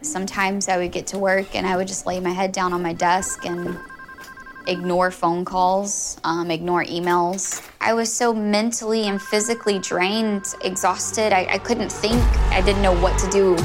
Sometimes 0.00 0.68
I 0.68 0.78
would 0.78 0.92
get 0.92 1.08
to 1.08 1.18
work 1.18 1.54
and 1.54 1.66
I 1.66 1.76
would 1.76 1.86
just 1.86 2.06
lay 2.06 2.18
my 2.18 2.30
head 2.30 2.52
down 2.52 2.72
on 2.72 2.82
my 2.82 2.94
desk 2.94 3.44
and 3.44 3.78
ignore 4.66 5.10
phone 5.10 5.44
calls, 5.44 6.16
um, 6.24 6.50
ignore 6.50 6.84
emails. 6.84 7.62
I 7.80 7.94
was 7.94 8.12
so 8.12 8.32
mentally 8.34 9.08
and 9.08 9.20
physically 9.20 9.78
drained, 9.78 10.54
exhausted. 10.62 11.32
I, 11.32 11.46
I 11.50 11.58
couldn't 11.58 11.90
think. 11.90 12.22
I 12.50 12.60
didn't 12.60 12.82
know 12.82 12.98
what 13.00 13.18
to 13.18 13.30
do. 13.30 13.56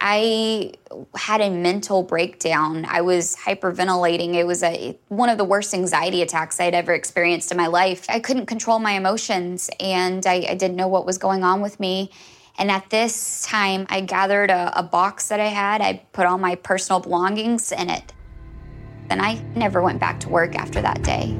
I 0.00 0.72
had 1.14 1.40
a 1.40 1.50
mental 1.50 2.02
breakdown. 2.02 2.84
I 2.88 3.00
was 3.00 3.36
hyperventilating. 3.36 4.34
It 4.34 4.46
was 4.46 4.62
a 4.62 4.98
one 5.08 5.28
of 5.28 5.38
the 5.38 5.44
worst 5.44 5.74
anxiety 5.74 6.22
attacks 6.22 6.60
I'd 6.60 6.74
ever 6.74 6.92
experienced 6.94 7.50
in 7.50 7.56
my 7.56 7.66
life. 7.66 8.06
I 8.08 8.20
couldn't 8.20 8.46
control 8.46 8.78
my 8.78 8.92
emotions 8.92 9.70
and 9.80 10.26
I, 10.26 10.46
I 10.48 10.54
didn't 10.54 10.76
know 10.76 10.88
what 10.88 11.06
was 11.06 11.18
going 11.18 11.44
on 11.44 11.60
with 11.60 11.78
me. 11.80 12.10
And 12.58 12.70
at 12.70 12.88
this 12.88 13.44
time, 13.44 13.86
I 13.90 14.00
gathered 14.00 14.50
a, 14.50 14.78
a 14.78 14.82
box 14.82 15.28
that 15.28 15.40
I 15.40 15.48
had. 15.48 15.82
I 15.82 16.02
put 16.12 16.26
all 16.26 16.38
my 16.38 16.54
personal 16.54 17.00
belongings 17.00 17.70
in 17.70 17.90
it. 17.90 18.12
And 19.10 19.20
I 19.20 19.34
never 19.54 19.82
went 19.82 20.00
back 20.00 20.20
to 20.20 20.28
work 20.28 20.56
after 20.56 20.80
that 20.80 21.02
day. 21.02 21.36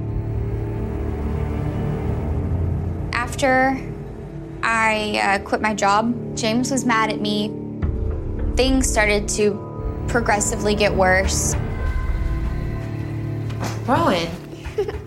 After 3.13 3.81
I 4.63 5.21
uh, 5.23 5.39
quit 5.45 5.61
my 5.61 5.75
job, 5.75 6.37
James 6.37 6.71
was 6.71 6.85
mad 6.85 7.11
at 7.11 7.21
me 7.21 7.66
things 8.57 8.91
started 8.91 9.29
to 9.29 10.05
progressively 10.09 10.75
get 10.75 10.95
worse. 10.95 11.55
Rowan. 13.87 14.29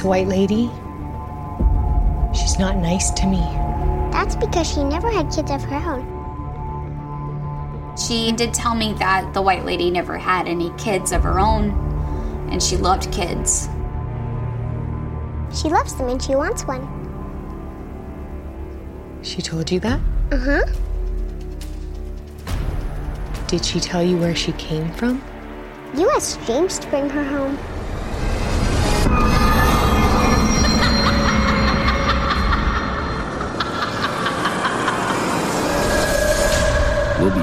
this 0.00 0.06
white 0.06 0.28
lady, 0.28 0.70
she's 2.32 2.58
not 2.58 2.76
nice 2.76 3.10
to 3.10 3.26
me. 3.26 3.40
That's 4.10 4.34
because 4.34 4.66
she 4.66 4.82
never 4.82 5.10
had 5.10 5.30
kids 5.30 5.50
of 5.50 5.62
her 5.64 5.76
own. 5.76 6.06
She 7.98 8.32
did 8.32 8.54
tell 8.54 8.74
me 8.74 8.94
that 8.94 9.34
the 9.34 9.42
white 9.42 9.66
lady 9.66 9.90
never 9.90 10.16
had 10.16 10.48
any 10.48 10.70
kids 10.78 11.12
of 11.12 11.22
her 11.22 11.38
own, 11.38 11.72
and 12.50 12.62
she 12.62 12.78
loved 12.78 13.12
kids. 13.12 13.68
She 15.52 15.68
loves 15.68 15.94
them 15.94 16.08
and 16.08 16.22
she 16.22 16.34
wants 16.34 16.62
one. 16.62 16.88
She 19.22 19.42
told 19.42 19.70
you 19.70 19.80
that? 19.80 20.00
Uh 20.32 20.38
huh. 20.38 20.62
Did 23.48 23.66
she 23.66 23.80
tell 23.80 24.02
you 24.02 24.16
where 24.16 24.34
she 24.34 24.52
came 24.52 24.90
from? 24.92 25.22
You 25.94 26.08
asked 26.10 26.40
James 26.46 26.78
to 26.78 26.88
bring 26.88 27.10
her 27.10 27.24
home. 27.24 27.58
We'll 37.20 37.34
be 37.34 37.42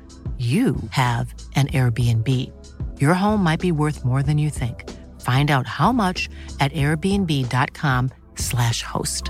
you 0.41 0.75
have 0.89 1.33
an 1.55 1.67
Airbnb. 1.67 2.27
Your 2.99 3.13
home 3.13 3.43
might 3.43 3.59
be 3.59 3.71
worth 3.71 4.03
more 4.03 4.23
than 4.23 4.39
you 4.39 4.49
think. 4.49 4.89
Find 5.21 5.51
out 5.51 5.67
how 5.67 5.91
much 5.91 6.27
at 6.59 6.73
airbnb.com/slash 6.73 8.81
host. 8.81 9.29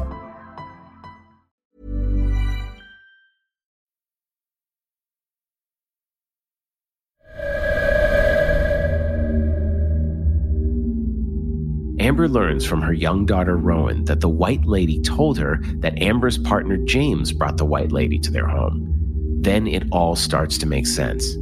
Amber 12.00 12.30
learns 12.30 12.66
from 12.66 12.82
her 12.82 12.94
young 12.94 13.26
daughter 13.26 13.58
Rowan 13.58 14.06
that 14.06 14.22
the 14.22 14.30
white 14.30 14.64
lady 14.66 15.02
told 15.02 15.38
her 15.40 15.60
that 15.80 16.02
Amber's 16.02 16.38
partner 16.38 16.78
James 16.78 17.34
brought 17.34 17.58
the 17.58 17.66
white 17.66 17.92
lady 17.92 18.18
to 18.20 18.32
their 18.32 18.48
home. 18.48 19.01
Then 19.42 19.68
it 19.68 19.84
all 19.92 20.16
starts 20.16 20.58
to 20.60 20.68
make 20.68 20.86
sense. 20.86 21.36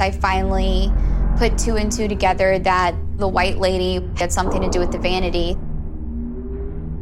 I 0.00 0.12
finally 0.12 0.92
put 1.38 1.58
two 1.58 1.76
and 1.76 1.90
two 1.90 2.06
together 2.06 2.58
that 2.60 2.94
the 3.16 3.26
white 3.26 3.58
lady 3.58 4.00
had 4.16 4.32
something 4.32 4.60
to 4.60 4.70
do 4.70 4.78
with 4.78 4.92
the 4.92 4.98
vanity. 4.98 5.56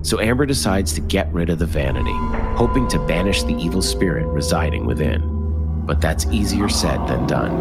So 0.00 0.18
Amber 0.18 0.46
decides 0.46 0.94
to 0.94 1.00
get 1.00 1.32
rid 1.32 1.50
of 1.50 1.58
the 1.58 1.66
vanity, 1.66 2.14
hoping 2.56 2.88
to 2.88 2.98
banish 3.06 3.42
the 3.42 3.54
evil 3.54 3.82
spirit 3.82 4.26
residing 4.26 4.86
within. 4.86 5.22
But 5.84 6.00
that's 6.00 6.26
easier 6.26 6.68
said 6.68 7.06
than 7.06 7.26
done. 7.26 7.52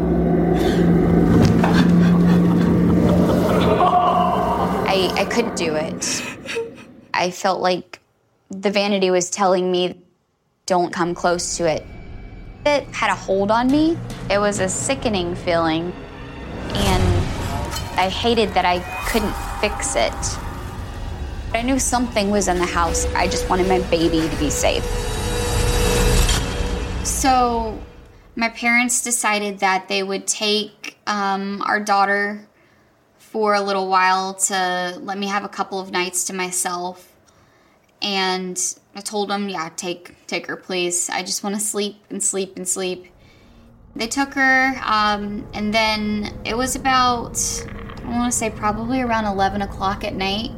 I, 4.88 5.12
I 5.16 5.26
couldn't 5.26 5.56
do 5.56 5.76
it. 5.76 6.24
I 7.14 7.30
felt 7.30 7.62
like 7.62 8.00
the 8.50 8.72
vanity 8.72 9.12
was 9.12 9.30
telling 9.30 9.72
me, 9.72 10.02
don't 10.66 10.94
come 10.94 11.14
close 11.14 11.58
to 11.58 11.70
it. 11.70 11.86
It 12.66 12.84
had 12.90 13.12
a 13.12 13.16
hold 13.16 13.52
on 13.52 13.68
me. 13.68 13.98
It 14.30 14.38
was 14.38 14.60
a 14.60 14.70
sickening 14.70 15.36
feeling, 15.36 15.92
and 16.74 17.04
I 18.00 18.10
hated 18.10 18.50
that 18.54 18.66
I 18.66 18.80
couldn't 19.08 19.34
fix 19.60 19.96
it. 19.96 20.14
I 21.54 21.64
knew 21.64 21.80
something 21.80 22.30
was 22.30 22.48
in 22.48 22.60
the 22.60 22.66
house. 22.66 23.06
I 23.14 23.28
just 23.28 23.50
wanted 23.50 23.68
my 23.68 23.80
baby 23.90 24.28
to 24.28 24.36
be 24.38 24.50
safe. 24.50 24.86
So, 27.04 27.80
my 28.36 28.50
parents 28.50 29.04
decided 29.04 29.60
that 29.60 29.88
they 29.88 30.04
would 30.04 30.28
take 30.28 30.98
um, 31.08 31.62
our 31.64 31.80
daughter 31.80 32.48
for 33.18 33.54
a 33.54 33.62
little 33.62 33.88
while 33.88 34.34
to 34.34 34.98
let 35.02 35.18
me 35.18 35.28
have 35.28 35.44
a 35.44 35.50
couple 35.50 35.80
of 35.80 35.92
nights 35.92 36.26
to 36.26 36.34
myself. 36.34 37.16
And 38.02 38.58
I 38.94 39.02
told 39.02 39.30
them, 39.30 39.48
yeah, 39.48 39.70
take 39.76 40.16
take 40.28 40.48
her, 40.48 40.58
please. 40.58 41.10
I 41.10 41.24
just 41.24 41.44
want 41.44 41.56
to 41.56 41.62
sleep 41.62 42.04
and 42.10 42.22
sleep 42.22 42.58
and 42.58 42.68
sleep. 42.68 43.08
They 43.96 44.08
took 44.08 44.34
her, 44.34 44.74
um, 44.86 45.48
and 45.54 45.74
then 45.74 46.42
it 46.46 46.56
was 46.56 46.76
about 46.76 47.40
I 48.04 48.10
want 48.10 48.32
to 48.32 48.38
say 48.38 48.50
probably 48.50 49.02
around 49.02 49.26
eleven 49.26 49.62
o'clock 49.62 50.04
at 50.04 50.14
night. 50.14 50.52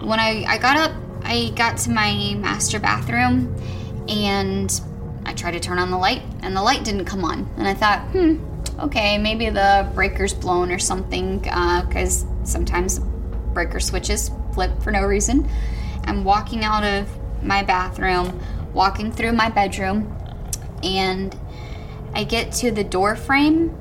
When 0.00 0.20
I, 0.20 0.44
I 0.46 0.58
got 0.58 0.76
up, 0.76 0.92
I 1.22 1.52
got 1.56 1.78
to 1.78 1.90
my 1.90 2.34
master 2.38 2.78
bathroom, 2.78 3.54
and 4.08 4.80
I 5.24 5.32
tried 5.32 5.52
to 5.52 5.60
turn 5.60 5.78
on 5.78 5.90
the 5.90 5.98
light, 5.98 6.22
and 6.42 6.54
the 6.54 6.62
light 6.62 6.84
didn't 6.84 7.06
come 7.06 7.24
on. 7.24 7.48
And 7.56 7.66
I 7.66 7.74
thought, 7.74 8.00
hmm, 8.10 8.36
okay, 8.80 9.16
maybe 9.16 9.48
the 9.48 9.90
breaker's 9.94 10.34
blown 10.34 10.70
or 10.70 10.78
something, 10.78 11.38
because 11.38 12.24
uh, 12.24 12.44
sometimes 12.44 13.00
breaker 13.54 13.80
switches 13.80 14.30
flip 14.52 14.82
for 14.82 14.90
no 14.90 15.04
reason. 15.06 15.48
I'm 16.04 16.22
walking 16.22 16.62
out 16.62 16.84
of 16.84 17.08
my 17.46 17.62
bathroom, 17.62 18.40
walking 18.72 19.12
through 19.12 19.32
my 19.32 19.48
bedroom, 19.48 20.14
and 20.82 21.36
I 22.14 22.24
get 22.24 22.52
to 22.54 22.70
the 22.70 22.84
door 22.84 23.16
frame 23.16 23.76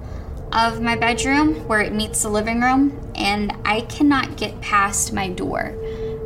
of 0.51 0.81
my 0.81 0.95
bedroom 0.95 1.55
where 1.67 1.81
it 1.81 1.93
meets 1.93 2.21
the 2.21 2.29
living 2.29 2.61
room, 2.61 3.11
and 3.15 3.53
I 3.65 3.81
cannot 3.81 4.37
get 4.37 4.61
past 4.61 5.13
my 5.13 5.29
door. 5.29 5.75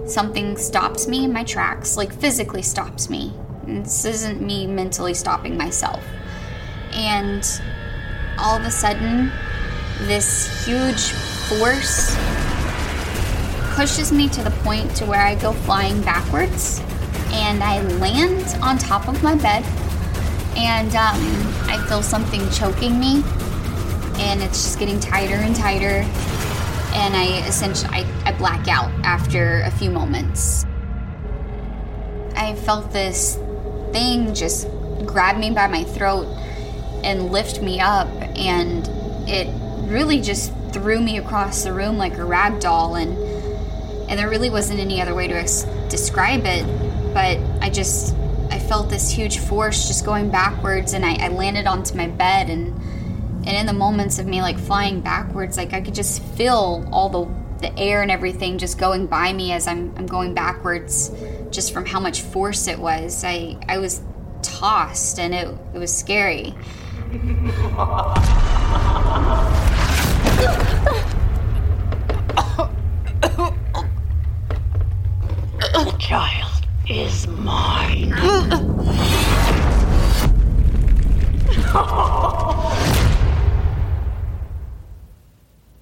Something 0.06 0.58
stops 0.58 1.08
me 1.08 1.24
in 1.24 1.34
my 1.34 1.44
tracks, 1.44 1.98
like 1.98 2.14
physically 2.14 2.62
stops 2.62 3.10
me. 3.10 3.34
This 3.66 4.06
isn't 4.06 4.42
me 4.42 4.66
mentally 4.66 5.14
stopping 5.14 5.56
myself. 5.56 6.04
And 6.94 7.48
all 8.40 8.58
of 8.58 8.64
a 8.64 8.72
sudden, 8.72 9.32
this 10.02 10.66
huge 10.66 11.12
force 11.48 12.16
pushes 13.76 14.12
me 14.12 14.28
to 14.30 14.44
the 14.44 14.52
point 14.64 14.96
to 14.96 15.06
where 15.06 15.22
I 15.22 15.36
go 15.36 15.54
flying 15.54 16.02
backwards 16.02 16.82
and 17.32 17.64
I 17.64 17.82
land 17.98 18.58
on 18.62 18.78
top 18.78 19.08
of 19.08 19.22
my 19.24 19.36
bed 19.36 19.64
and 20.58 20.96
um, 20.96 21.20
I 21.70 21.84
feel 21.88 22.02
something 22.02 22.50
choking 22.50 23.00
me 23.00 23.24
and 24.18 24.42
it's 24.42 24.64
just 24.64 24.80
getting 24.80 25.00
tighter 25.00 25.36
and 25.36 25.56
tighter 25.56 26.04
and 26.94 27.16
I 27.16 27.46
essentially 27.48 27.94
I, 27.94 28.06
I 28.26 28.32
black 28.34 28.68
out 28.68 28.92
after 29.04 29.62
a 29.62 29.72
few 29.72 29.92
moments. 29.92 30.66
I 32.36 32.56
felt 32.56 32.92
this 32.92 33.36
thing 33.92 34.34
just 34.34 34.68
grab 35.06 35.38
me 35.38 35.52
by 35.52 35.68
my 35.68 35.84
throat 35.84 36.26
and 37.04 37.32
lift 37.32 37.62
me 37.62 37.80
up 37.80 38.08
and 38.38 38.88
it 39.30 39.48
really 39.90 40.22
just 40.22 40.52
threw 40.72 41.00
me 41.00 41.18
across 41.18 41.64
the 41.64 41.74
room 41.74 41.98
like 41.98 42.18
a 42.18 42.26
rag 42.26 42.60
doll 42.60 42.96
and 42.96 43.18
and 44.10 44.18
there 44.18 44.30
really 44.30 44.50
wasn't 44.50 44.80
any 44.80 45.02
other 45.02 45.14
way 45.14 45.28
to 45.28 45.36
ex- 45.36 45.66
describe 45.88 46.42
it 46.46 46.66
but 47.14 47.38
i 47.62 47.70
just 47.70 48.16
i 48.50 48.60
felt 48.60 48.90
this 48.90 49.10
huge 49.10 49.40
force 49.40 49.88
just 49.88 50.06
going 50.06 50.30
backwards 50.30 50.94
and 50.94 51.06
I, 51.06 51.16
I 51.26 51.28
landed 51.30 51.68
onto 51.68 51.96
my 51.96 52.08
bed 52.08 52.50
and 52.50 52.74
and 53.46 53.58
in 53.58 53.66
the 53.66 53.74
moments 53.74 54.20
of 54.20 54.26
me 54.26 54.42
like 54.42 54.58
flying 54.58 55.02
backwards 55.02 55.58
like 55.58 55.74
i 55.74 55.82
could 55.82 55.96
just 55.96 56.22
feel 56.22 56.88
all 56.92 57.10
the 57.10 57.26
the 57.62 57.78
air 57.78 58.02
and 58.02 58.10
everything 58.10 58.58
just 58.58 58.78
going 58.78 59.06
by 59.08 59.34
me 59.34 59.52
as 59.52 59.68
i'm, 59.68 59.94
I'm 59.98 60.06
going 60.06 60.34
backwards 60.34 61.12
just 61.52 61.74
from 61.74 61.86
how 61.86 62.00
much 62.00 62.22
force 62.22 62.68
it 62.68 62.80
was 62.80 63.24
i 63.24 63.58
i 63.68 63.78
was 63.78 64.02
tossed 64.42 65.20
and 65.20 65.34
it, 65.34 65.48
it 65.74 65.78
was 65.78 65.96
scary 65.96 66.56
child 76.10 76.49
is 76.90 77.28
mine. 77.28 78.14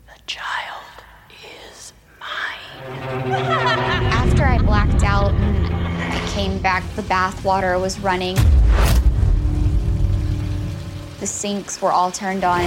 The 0.06 0.20
child 0.26 0.84
is 1.72 1.94
mine. 2.20 3.32
After 3.32 4.44
I 4.44 4.58
blacked 4.60 5.04
out 5.04 5.32
and 5.32 6.14
I 6.14 6.28
came 6.32 6.62
back, 6.62 6.84
the 6.98 7.04
bath 7.04 7.46
water 7.46 7.80
was 7.80 8.00
running. 8.00 8.36
The 11.22 11.28
sinks 11.28 11.82
were 11.82 11.92
all 11.92 12.12
turned 12.12 12.44
on. 12.44 12.66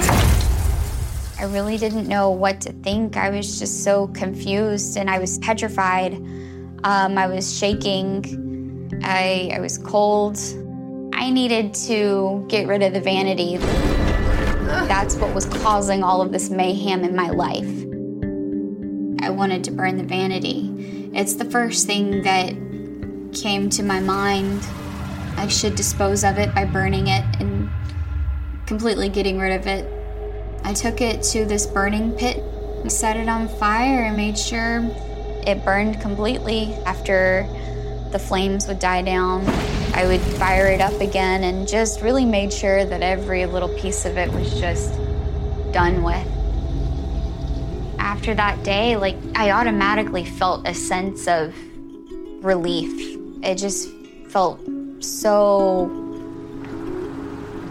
I 1.39 1.43
really 1.47 1.77
didn't 1.77 2.07
know 2.07 2.31
what 2.31 2.59
to 2.61 2.73
think. 2.73 3.17
I 3.17 3.29
was 3.29 3.59
just 3.59 3.83
so 3.83 4.07
confused 4.07 4.97
and 4.97 5.09
I 5.09 5.19
was 5.19 5.37
petrified. 5.39 6.13
Um, 6.83 7.17
I 7.17 7.27
was 7.27 7.57
shaking. 7.57 8.99
I, 9.03 9.51
I 9.53 9.59
was 9.59 9.77
cold. 9.77 10.37
I 11.13 11.29
needed 11.29 11.73
to 11.85 12.45
get 12.49 12.67
rid 12.67 12.81
of 12.81 12.93
the 12.93 13.01
vanity. 13.01 13.57
That's 14.87 15.15
what 15.15 15.35
was 15.35 15.45
causing 15.45 16.03
all 16.03 16.21
of 16.21 16.31
this 16.31 16.49
mayhem 16.49 17.03
in 17.03 17.15
my 17.15 17.29
life. 17.29 17.69
I 19.23 19.29
wanted 19.29 19.63
to 19.65 19.71
burn 19.71 19.97
the 19.97 20.03
vanity. 20.03 21.11
It's 21.13 21.35
the 21.35 21.45
first 21.45 21.85
thing 21.85 22.23
that 22.23 22.53
came 23.33 23.69
to 23.69 23.83
my 23.83 23.99
mind. 23.99 24.65
I 25.37 25.47
should 25.47 25.75
dispose 25.75 26.23
of 26.23 26.37
it 26.39 26.53
by 26.55 26.65
burning 26.65 27.07
it 27.07 27.23
and 27.39 27.69
completely 28.65 29.09
getting 29.09 29.37
rid 29.37 29.59
of 29.59 29.67
it. 29.67 29.85
I 30.63 30.73
took 30.73 31.01
it 31.01 31.21
to 31.23 31.45
this 31.45 31.67
burning 31.67 32.13
pit, 32.13 32.43
set 32.89 33.17
it 33.17 33.29
on 33.29 33.47
fire, 33.47 34.05
and 34.05 34.17
made 34.17 34.37
sure 34.37 34.81
it 35.47 35.63
burned 35.65 36.01
completely 36.01 36.73
after 36.85 37.47
the 38.11 38.19
flames 38.19 38.67
would 38.67 38.79
die 38.79 39.01
down. 39.01 39.45
I 39.93 40.05
would 40.05 40.21
fire 40.21 40.67
it 40.67 40.81
up 40.81 40.99
again 41.01 41.43
and 41.43 41.67
just 41.67 42.01
really 42.01 42.25
made 42.25 42.51
sure 42.51 42.85
that 42.85 43.01
every 43.01 43.45
little 43.45 43.69
piece 43.77 44.05
of 44.05 44.17
it 44.17 44.31
was 44.31 44.59
just 44.59 44.93
done 45.71 46.03
with. 46.03 46.27
After 47.99 48.33
that 48.35 48.63
day, 48.63 48.97
like 48.97 49.17
I 49.35 49.51
automatically 49.51 50.25
felt 50.25 50.67
a 50.67 50.73
sense 50.73 51.27
of 51.27 51.53
relief. 52.43 53.17
It 53.43 53.55
just 53.55 53.89
felt 54.29 54.59
so 54.99 55.87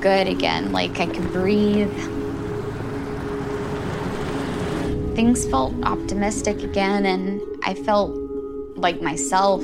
good 0.01 0.27
again, 0.27 0.73
like 0.73 0.99
I 1.01 1.07
could 1.07 1.33
breathe. 1.33 2.20
Things 5.21 5.45
felt 5.45 5.75
optimistic 5.83 6.63
again, 6.63 7.05
and 7.05 7.43
I 7.63 7.75
felt 7.75 8.17
like 8.77 9.03
myself. 9.03 9.63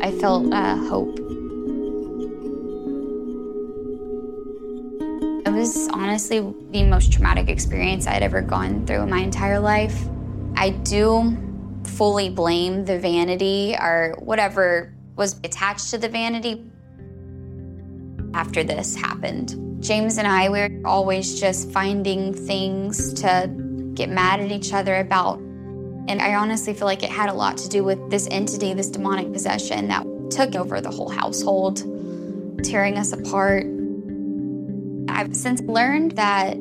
I 0.00 0.16
felt 0.18 0.50
uh, 0.50 0.76
hope. 0.76 1.18
It 5.44 5.52
was 5.52 5.90
honestly 5.92 6.40
the 6.70 6.84
most 6.84 7.12
traumatic 7.12 7.50
experience 7.50 8.06
I'd 8.06 8.22
ever 8.22 8.40
gone 8.40 8.86
through 8.86 9.02
in 9.02 9.10
my 9.10 9.18
entire 9.18 9.60
life. 9.60 10.08
I 10.56 10.70
do 10.70 11.36
fully 11.84 12.30
blame 12.30 12.86
the 12.86 12.98
vanity 12.98 13.76
or 13.78 14.14
whatever 14.20 14.94
was 15.16 15.38
attached 15.44 15.90
to 15.90 15.98
the 15.98 16.08
vanity 16.08 16.64
after 18.32 18.64
this 18.64 18.96
happened. 18.96 19.82
James 19.84 20.16
and 20.16 20.26
I, 20.26 20.48
we 20.48 20.60
were 20.60 20.80
always 20.86 21.38
just 21.38 21.70
finding 21.72 22.32
things 22.32 23.12
to 23.20 23.63
get 23.94 24.08
mad 24.08 24.40
at 24.40 24.50
each 24.50 24.72
other 24.72 24.96
about. 24.96 25.38
And 26.06 26.20
I 26.20 26.34
honestly 26.34 26.74
feel 26.74 26.86
like 26.86 27.02
it 27.02 27.10
had 27.10 27.30
a 27.30 27.32
lot 27.32 27.56
to 27.58 27.68
do 27.68 27.82
with 27.82 28.10
this 28.10 28.28
entity, 28.30 28.74
this 28.74 28.88
demonic 28.88 29.32
possession 29.32 29.88
that 29.88 30.04
took 30.30 30.54
over 30.54 30.80
the 30.80 30.90
whole 30.90 31.08
household, 31.08 31.78
tearing 32.62 32.98
us 32.98 33.12
apart. 33.12 33.66
I've 35.08 35.34
since 35.34 35.60
learned 35.62 36.12
that 36.12 36.56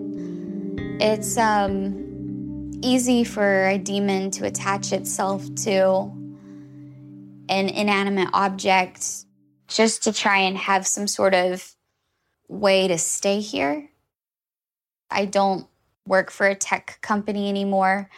it's 1.00 1.38
um, 1.38 2.72
easy 2.82 3.24
for 3.24 3.68
a 3.68 3.78
demon 3.78 4.32
to 4.32 4.46
attach 4.46 4.94
itself 4.94 5.44
to 5.64 6.12
an 7.50 7.70
inanimate 7.70 8.30
object 8.34 9.26
just 9.68 10.04
to 10.04 10.14
try 10.14 10.40
and 10.40 10.58
have 10.58 10.86
some 10.88 11.08
sort 11.08 11.34
of 11.34 11.76
way 12.48 12.88
to 12.88 12.98
stay 12.98 13.40
here. 13.40 13.90
I 15.10 15.26
don't 15.26 15.68
work 16.06 16.32
for 16.32 16.48
a 16.48 16.56
tech 16.56 17.00
company 17.02 17.50
anymore, 17.50 18.10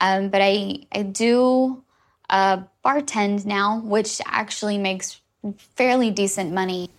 um, 0.00 0.28
but 0.28 0.40
I, 0.42 0.80
I 0.92 1.02
do 1.02 1.82
uh, 2.30 2.62
bartend 2.84 3.44
now, 3.46 3.80
which 3.80 4.20
actually 4.26 4.78
makes 4.78 5.20
fairly 5.76 6.10
decent 6.10 6.52
money. 6.52 6.90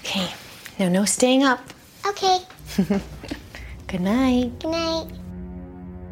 Okay, 0.00 0.32
no, 0.78 0.88
no 0.88 1.04
staying 1.04 1.42
up. 1.42 1.60
Okay. 2.06 2.38
Good 3.86 4.00
night. 4.00 4.58
Good 4.60 4.70
night. 4.70 5.06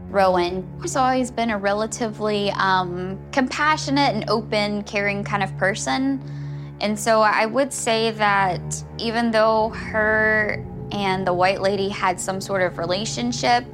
Rowan 0.09 0.65
has 0.83 0.95
always 0.95 1.31
been 1.31 1.51
a 1.51 1.59
relatively 1.59 2.51
um, 2.53 3.19
compassionate 3.33 4.15
and 4.15 4.25
open, 4.29 4.85
caring 4.85 5.25
kind 5.25 5.43
of 5.43 5.57
person. 5.59 6.23
And 6.81 6.99
so 6.99 7.21
I 7.23 7.47
would 7.47 7.73
say 7.73 8.13
that 8.13 8.85
even 8.99 9.31
though 9.31 9.71
her 9.71 10.65
and 10.95 11.27
the 11.27 11.35
white 11.35 11.61
lady 11.61 11.89
had 11.89 12.21
some 12.21 12.41
sort 12.41 12.63
of 12.63 12.79
relationship, 12.79 13.65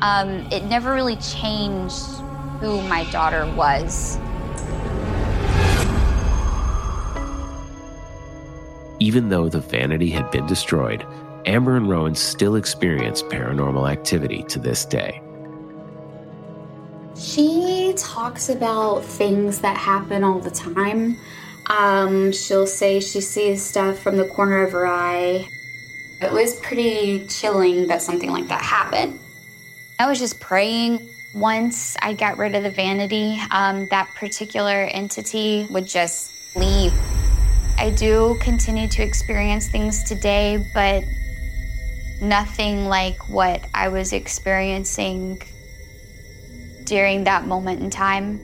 um, 0.00 0.46
it 0.52 0.64
never 0.64 0.92
really 0.92 1.16
changed 1.16 2.04
who 2.60 2.82
my 2.82 3.04
daughter 3.10 3.46
was. 3.54 4.18
Even 9.00 9.28
though 9.28 9.48
the 9.48 9.60
vanity 9.60 10.10
had 10.10 10.30
been 10.30 10.46
destroyed, 10.46 11.06
Amber 11.46 11.76
and 11.76 11.88
Rowan 11.88 12.14
still 12.14 12.56
experience 12.56 13.22
paranormal 13.22 13.90
activity 13.90 14.42
to 14.48 14.58
this 14.58 14.84
day. 14.84 15.22
She 17.16 17.94
talks 17.96 18.48
about 18.48 19.04
things 19.04 19.60
that 19.60 19.76
happen 19.76 20.22
all 20.22 20.40
the 20.40 20.50
time. 20.50 21.16
Um, 21.66 22.32
she'll 22.32 22.66
say 22.66 23.00
she 23.00 23.20
sees 23.20 23.62
stuff 23.64 23.98
from 23.98 24.16
the 24.16 24.28
corner 24.28 24.62
of 24.62 24.72
her 24.72 24.86
eye. 24.86 25.48
It 26.20 26.32
was 26.32 26.58
pretty 26.60 27.26
chilling 27.26 27.86
that 27.86 28.02
something 28.02 28.30
like 28.30 28.48
that 28.48 28.62
happened. 28.62 29.20
I 30.00 30.08
was 30.08 30.18
just 30.18 30.40
praying. 30.40 31.08
Once 31.34 31.96
I 32.02 32.14
got 32.14 32.38
rid 32.38 32.54
of 32.54 32.64
the 32.64 32.70
vanity, 32.70 33.38
um, 33.50 33.86
that 33.90 34.12
particular 34.16 34.88
entity 34.90 35.68
would 35.70 35.86
just 35.86 36.32
leave. 36.56 36.92
I 37.76 37.90
do 37.90 38.36
continue 38.40 38.88
to 38.88 39.02
experience 39.02 39.68
things 39.68 40.02
today, 40.02 40.64
but 40.74 41.04
nothing 42.20 42.86
like 42.86 43.28
what 43.28 43.64
I 43.72 43.88
was 43.88 44.12
experiencing 44.12 45.40
during 46.84 47.24
that 47.24 47.46
moment 47.46 47.80
in 47.80 47.90
time. 47.90 48.40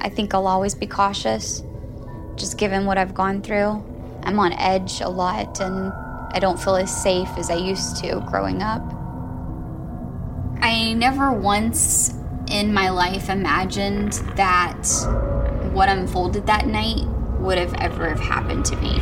I 0.00 0.08
think 0.08 0.34
I'll 0.34 0.48
always 0.48 0.74
be 0.74 0.86
cautious, 0.86 1.62
just 2.34 2.58
given 2.58 2.86
what 2.86 2.98
I've 2.98 3.14
gone 3.14 3.42
through. 3.42 3.84
I'm 4.24 4.40
on 4.40 4.52
edge 4.54 5.00
a 5.00 5.08
lot, 5.08 5.60
and 5.60 5.92
I 6.32 6.38
don't 6.40 6.58
feel 6.60 6.76
as 6.76 6.94
safe 6.94 7.28
as 7.36 7.50
I 7.50 7.56
used 7.56 7.96
to 7.98 8.20
growing 8.28 8.62
up. 8.62 8.82
I 10.60 10.94
never 10.94 11.32
once 11.32 12.14
in 12.50 12.72
my 12.72 12.90
life 12.90 13.28
imagined 13.28 14.12
that 14.36 14.86
what 15.72 15.88
unfolded 15.88 16.46
that 16.46 16.66
night 16.66 17.06
would 17.40 17.58
have 17.58 17.74
ever 17.74 18.08
have 18.08 18.20
happened 18.20 18.64
to 18.66 18.76
me. 18.76 18.98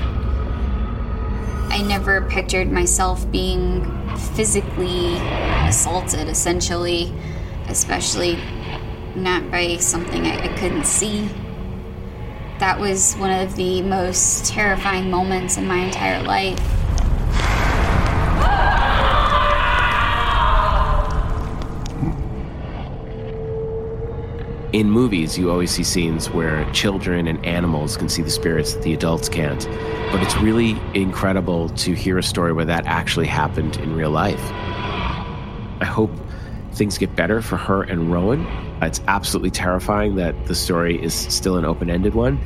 I 1.70 1.82
never 1.82 2.22
pictured 2.22 2.70
myself 2.70 3.30
being 3.30 3.84
physically 4.34 5.16
assaulted, 5.66 6.28
essentially, 6.28 7.12
especially 7.68 8.38
not 9.14 9.50
by 9.50 9.76
something 9.78 10.26
I, 10.26 10.44
I 10.44 10.48
couldn't 10.58 10.86
see. 10.86 11.28
That 12.58 12.78
was 12.78 13.14
one 13.14 13.30
of 13.30 13.56
the 13.56 13.82
most 13.82 14.46
terrifying 14.46 15.10
moments 15.10 15.56
in 15.56 15.66
my 15.66 15.78
entire 15.78 16.22
life. 16.22 16.60
In 24.74 24.90
movies, 24.90 25.38
you 25.38 25.52
always 25.52 25.70
see 25.70 25.84
scenes 25.84 26.30
where 26.30 26.68
children 26.72 27.28
and 27.28 27.46
animals 27.46 27.96
can 27.96 28.08
see 28.08 28.22
the 28.22 28.30
spirits 28.30 28.74
that 28.74 28.82
the 28.82 28.92
adults 28.92 29.28
can't. 29.28 29.68
But 30.10 30.20
it's 30.20 30.36
really 30.38 30.76
incredible 30.94 31.68
to 31.68 31.92
hear 31.92 32.18
a 32.18 32.24
story 32.24 32.52
where 32.52 32.64
that 32.64 32.84
actually 32.84 33.28
happened 33.28 33.76
in 33.76 33.94
real 33.94 34.10
life. 34.10 34.40
I 35.80 35.84
hope 35.84 36.10
things 36.72 36.98
get 36.98 37.14
better 37.14 37.40
for 37.40 37.56
her 37.56 37.84
and 37.84 38.12
Rowan. 38.12 38.44
It's 38.82 39.00
absolutely 39.06 39.52
terrifying 39.52 40.16
that 40.16 40.46
the 40.46 40.56
story 40.56 41.00
is 41.00 41.14
still 41.14 41.56
an 41.56 41.64
open 41.64 41.88
ended 41.88 42.16
one. 42.16 42.40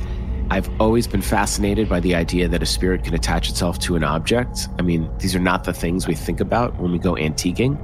I've 0.51 0.69
always 0.79 1.07
been 1.07 1.23
fascinated 1.23 1.89
by 1.89 1.99
the 1.99 2.13
idea 2.13 2.47
that 2.47 2.61
a 2.61 2.67
spirit 2.67 3.03
can 3.03 3.15
attach 3.15 3.49
itself 3.49 3.79
to 3.79 3.95
an 3.95 4.03
object. 4.03 4.67
I 4.77 4.83
mean, 4.83 5.09
these 5.17 5.35
are 5.35 5.39
not 5.39 5.63
the 5.63 5.73
things 5.73 6.05
we 6.05 6.13
think 6.13 6.41
about 6.41 6.79
when 6.79 6.91
we 6.91 6.99
go 6.99 7.13
antiquing. 7.13 7.79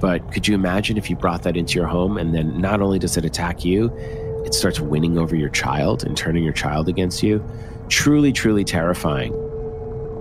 But 0.00 0.32
could 0.32 0.48
you 0.48 0.54
imagine 0.54 0.96
if 0.96 1.10
you 1.10 1.16
brought 1.16 1.42
that 1.42 1.56
into 1.56 1.78
your 1.78 1.86
home 1.86 2.16
and 2.16 2.34
then 2.34 2.60
not 2.60 2.80
only 2.80 2.98
does 2.98 3.16
it 3.16 3.24
attack 3.24 3.64
you, 3.64 3.92
it 4.46 4.54
starts 4.54 4.80
winning 4.80 5.18
over 5.18 5.36
your 5.36 5.50
child 5.50 6.04
and 6.04 6.16
turning 6.16 6.42
your 6.42 6.54
child 6.54 6.88
against 6.88 7.22
you? 7.22 7.44
Truly, 7.88 8.32
truly 8.32 8.64
terrifying. 8.64 9.34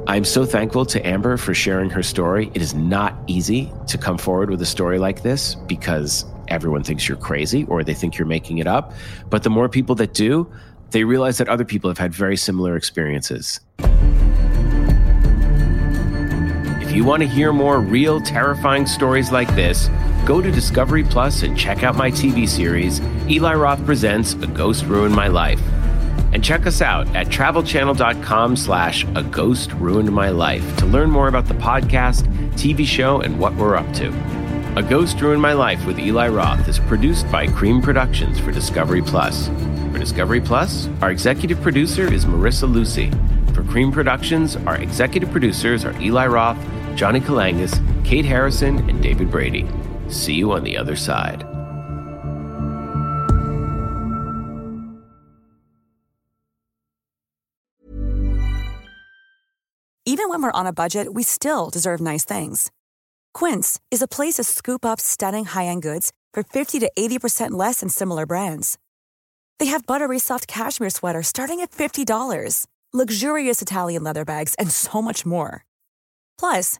I'm 0.08 0.26
so 0.26 0.44
thankful 0.44 0.86
to 0.88 1.08
Amber 1.08 1.38
for 1.38 1.54
sharing 1.54 1.90
her 1.92 2.02
story. 2.02 2.52
It 2.56 2.62
is 2.62 2.74
not 2.74 3.16
easy 3.28 3.72
to 3.88 3.98
come 3.98 4.18
forward 4.18 4.50
with 4.50 4.62
a 4.62 4.66
story 4.66 4.98
like 4.98 5.22
this 5.22 5.56
because 5.56 6.26
everyone 6.48 6.84
thinks 6.84 7.08
you're 7.08 7.18
crazy 7.18 7.64
or 7.66 7.84
they 7.84 7.94
think 7.94 8.18
you're 8.18 8.28
making 8.28 8.58
it 8.58 8.68
up. 8.68 8.94
But 9.30 9.44
the 9.44 9.50
more 9.50 9.70
people 9.70 9.96
that 9.96 10.14
do, 10.14 10.52
they 10.92 11.04
realize 11.04 11.38
that 11.38 11.48
other 11.48 11.66
people 11.66 11.90
have 11.90 12.00
had 12.00 12.14
very 12.14 12.38
similar 12.38 12.76
experiences. 12.76 13.60
If 16.90 16.96
you 16.96 17.04
want 17.04 17.22
to 17.22 17.30
hear 17.30 17.54
more 17.54 17.80
real, 17.80 18.20
terrifying 18.20 18.88
stories 18.88 19.32
like 19.32 19.48
this, 19.54 19.92
go 20.26 20.42
to 20.42 20.50
Discovery 20.50 21.04
Plus 21.04 21.44
and 21.44 21.56
check 21.56 21.84
out 21.84 21.96
my 21.96 22.10
TV 22.10 22.50
series, 22.50 23.00
Eli 23.30 23.54
Roth 23.54 23.86
Presents 23.86 24.34
A 24.34 24.48
Ghost 24.48 24.86
Ruined 24.86 25.14
My 25.14 25.28
Life. 25.28 25.62
And 26.34 26.44
check 26.44 26.66
us 26.66 26.82
out 26.82 27.08
at 27.16 27.28
travelchannel.com 27.28 28.56
slash 28.56 29.06
A 29.14 29.22
Ghost 29.22 29.72
Ruined 29.74 30.12
My 30.12 30.30
Life 30.30 30.78
to 30.78 30.88
learn 30.88 31.12
more 31.12 31.28
about 31.28 31.46
the 31.46 31.54
podcast, 31.54 32.24
TV 32.54 32.88
show, 32.88 33.22
and 33.22 33.40
what 33.40 33.54
we're 33.54 33.76
up 33.76 33.94
to. 33.94 34.08
A 34.76 34.82
Ghost 34.82 35.22
Ruined 35.22 35.44
My 35.44 35.54
Life 35.54 35.86
with 35.86 36.00
Eli 36.00 36.30
Roth 36.30 36.68
is 36.68 36.80
produced 36.80 37.32
by 37.32 37.46
Cream 37.46 37.84
Productions 37.84 38.40
for 38.40 38.52
Discovery 38.52 39.04
Plus. 39.04 39.48
For 39.92 40.00
Discovery 40.00 40.42
Plus, 40.42 40.90
our 41.04 41.12
executive 41.12 41.62
producer 41.62 42.12
is 42.12 42.26
Marissa 42.26 42.68
Lucy. 42.68 43.12
For 43.54 43.64
Cream 43.66 43.92
Productions, 43.92 44.56
our 44.56 44.78
executive 44.78 45.30
producers 45.30 45.86
are 45.86 45.94
Eli 46.02 46.26
Roth, 46.26 46.58
Johnny 47.00 47.22
Kalangis, 47.22 47.74
Kate 48.04 48.26
Harrison, 48.26 48.90
and 48.90 49.02
David 49.02 49.32
Brady. 49.32 49.66
See 50.10 50.34
you 50.34 50.52
on 50.52 50.64
the 50.64 50.78
other 50.78 50.98
side. 50.98 51.46
even 60.20 60.28
when 60.28 60.44
we're 60.44 60.60
on 60.60 60.68
a 60.68 60.74
budget, 60.74 61.14
we 61.14 61.24
still 61.24 61.70
deserve 61.70 62.02
nice 62.02 62.26
things. 62.26 62.72
Quince 63.34 63.80
is 63.90 64.02
a 64.02 64.08
place 64.18 64.34
to 64.34 64.44
scoop 64.44 64.84
up 64.84 65.00
stunning 65.00 65.46
high-end 65.46 65.82
goods 65.82 66.12
for 66.34 66.44
50 66.44 66.80
to 66.80 66.92
80% 67.00 67.52
less 67.52 67.80
than 67.80 67.88
similar 67.88 68.26
brands. 68.26 68.78
They 69.60 69.68
have 69.68 69.86
buttery 69.86 70.20
soft 70.20 70.46
cashmere 70.46 70.90
sweaters 70.90 71.28
starting 71.28 71.62
at 71.62 71.72
$50, 71.72 72.68
luxurious 72.92 73.62
Italian 73.62 74.04
leather 74.04 74.26
bags, 74.26 74.56
and 74.60 74.70
so 74.70 75.02
much 75.02 75.26
more. 75.26 75.64
Plus, 76.38 76.80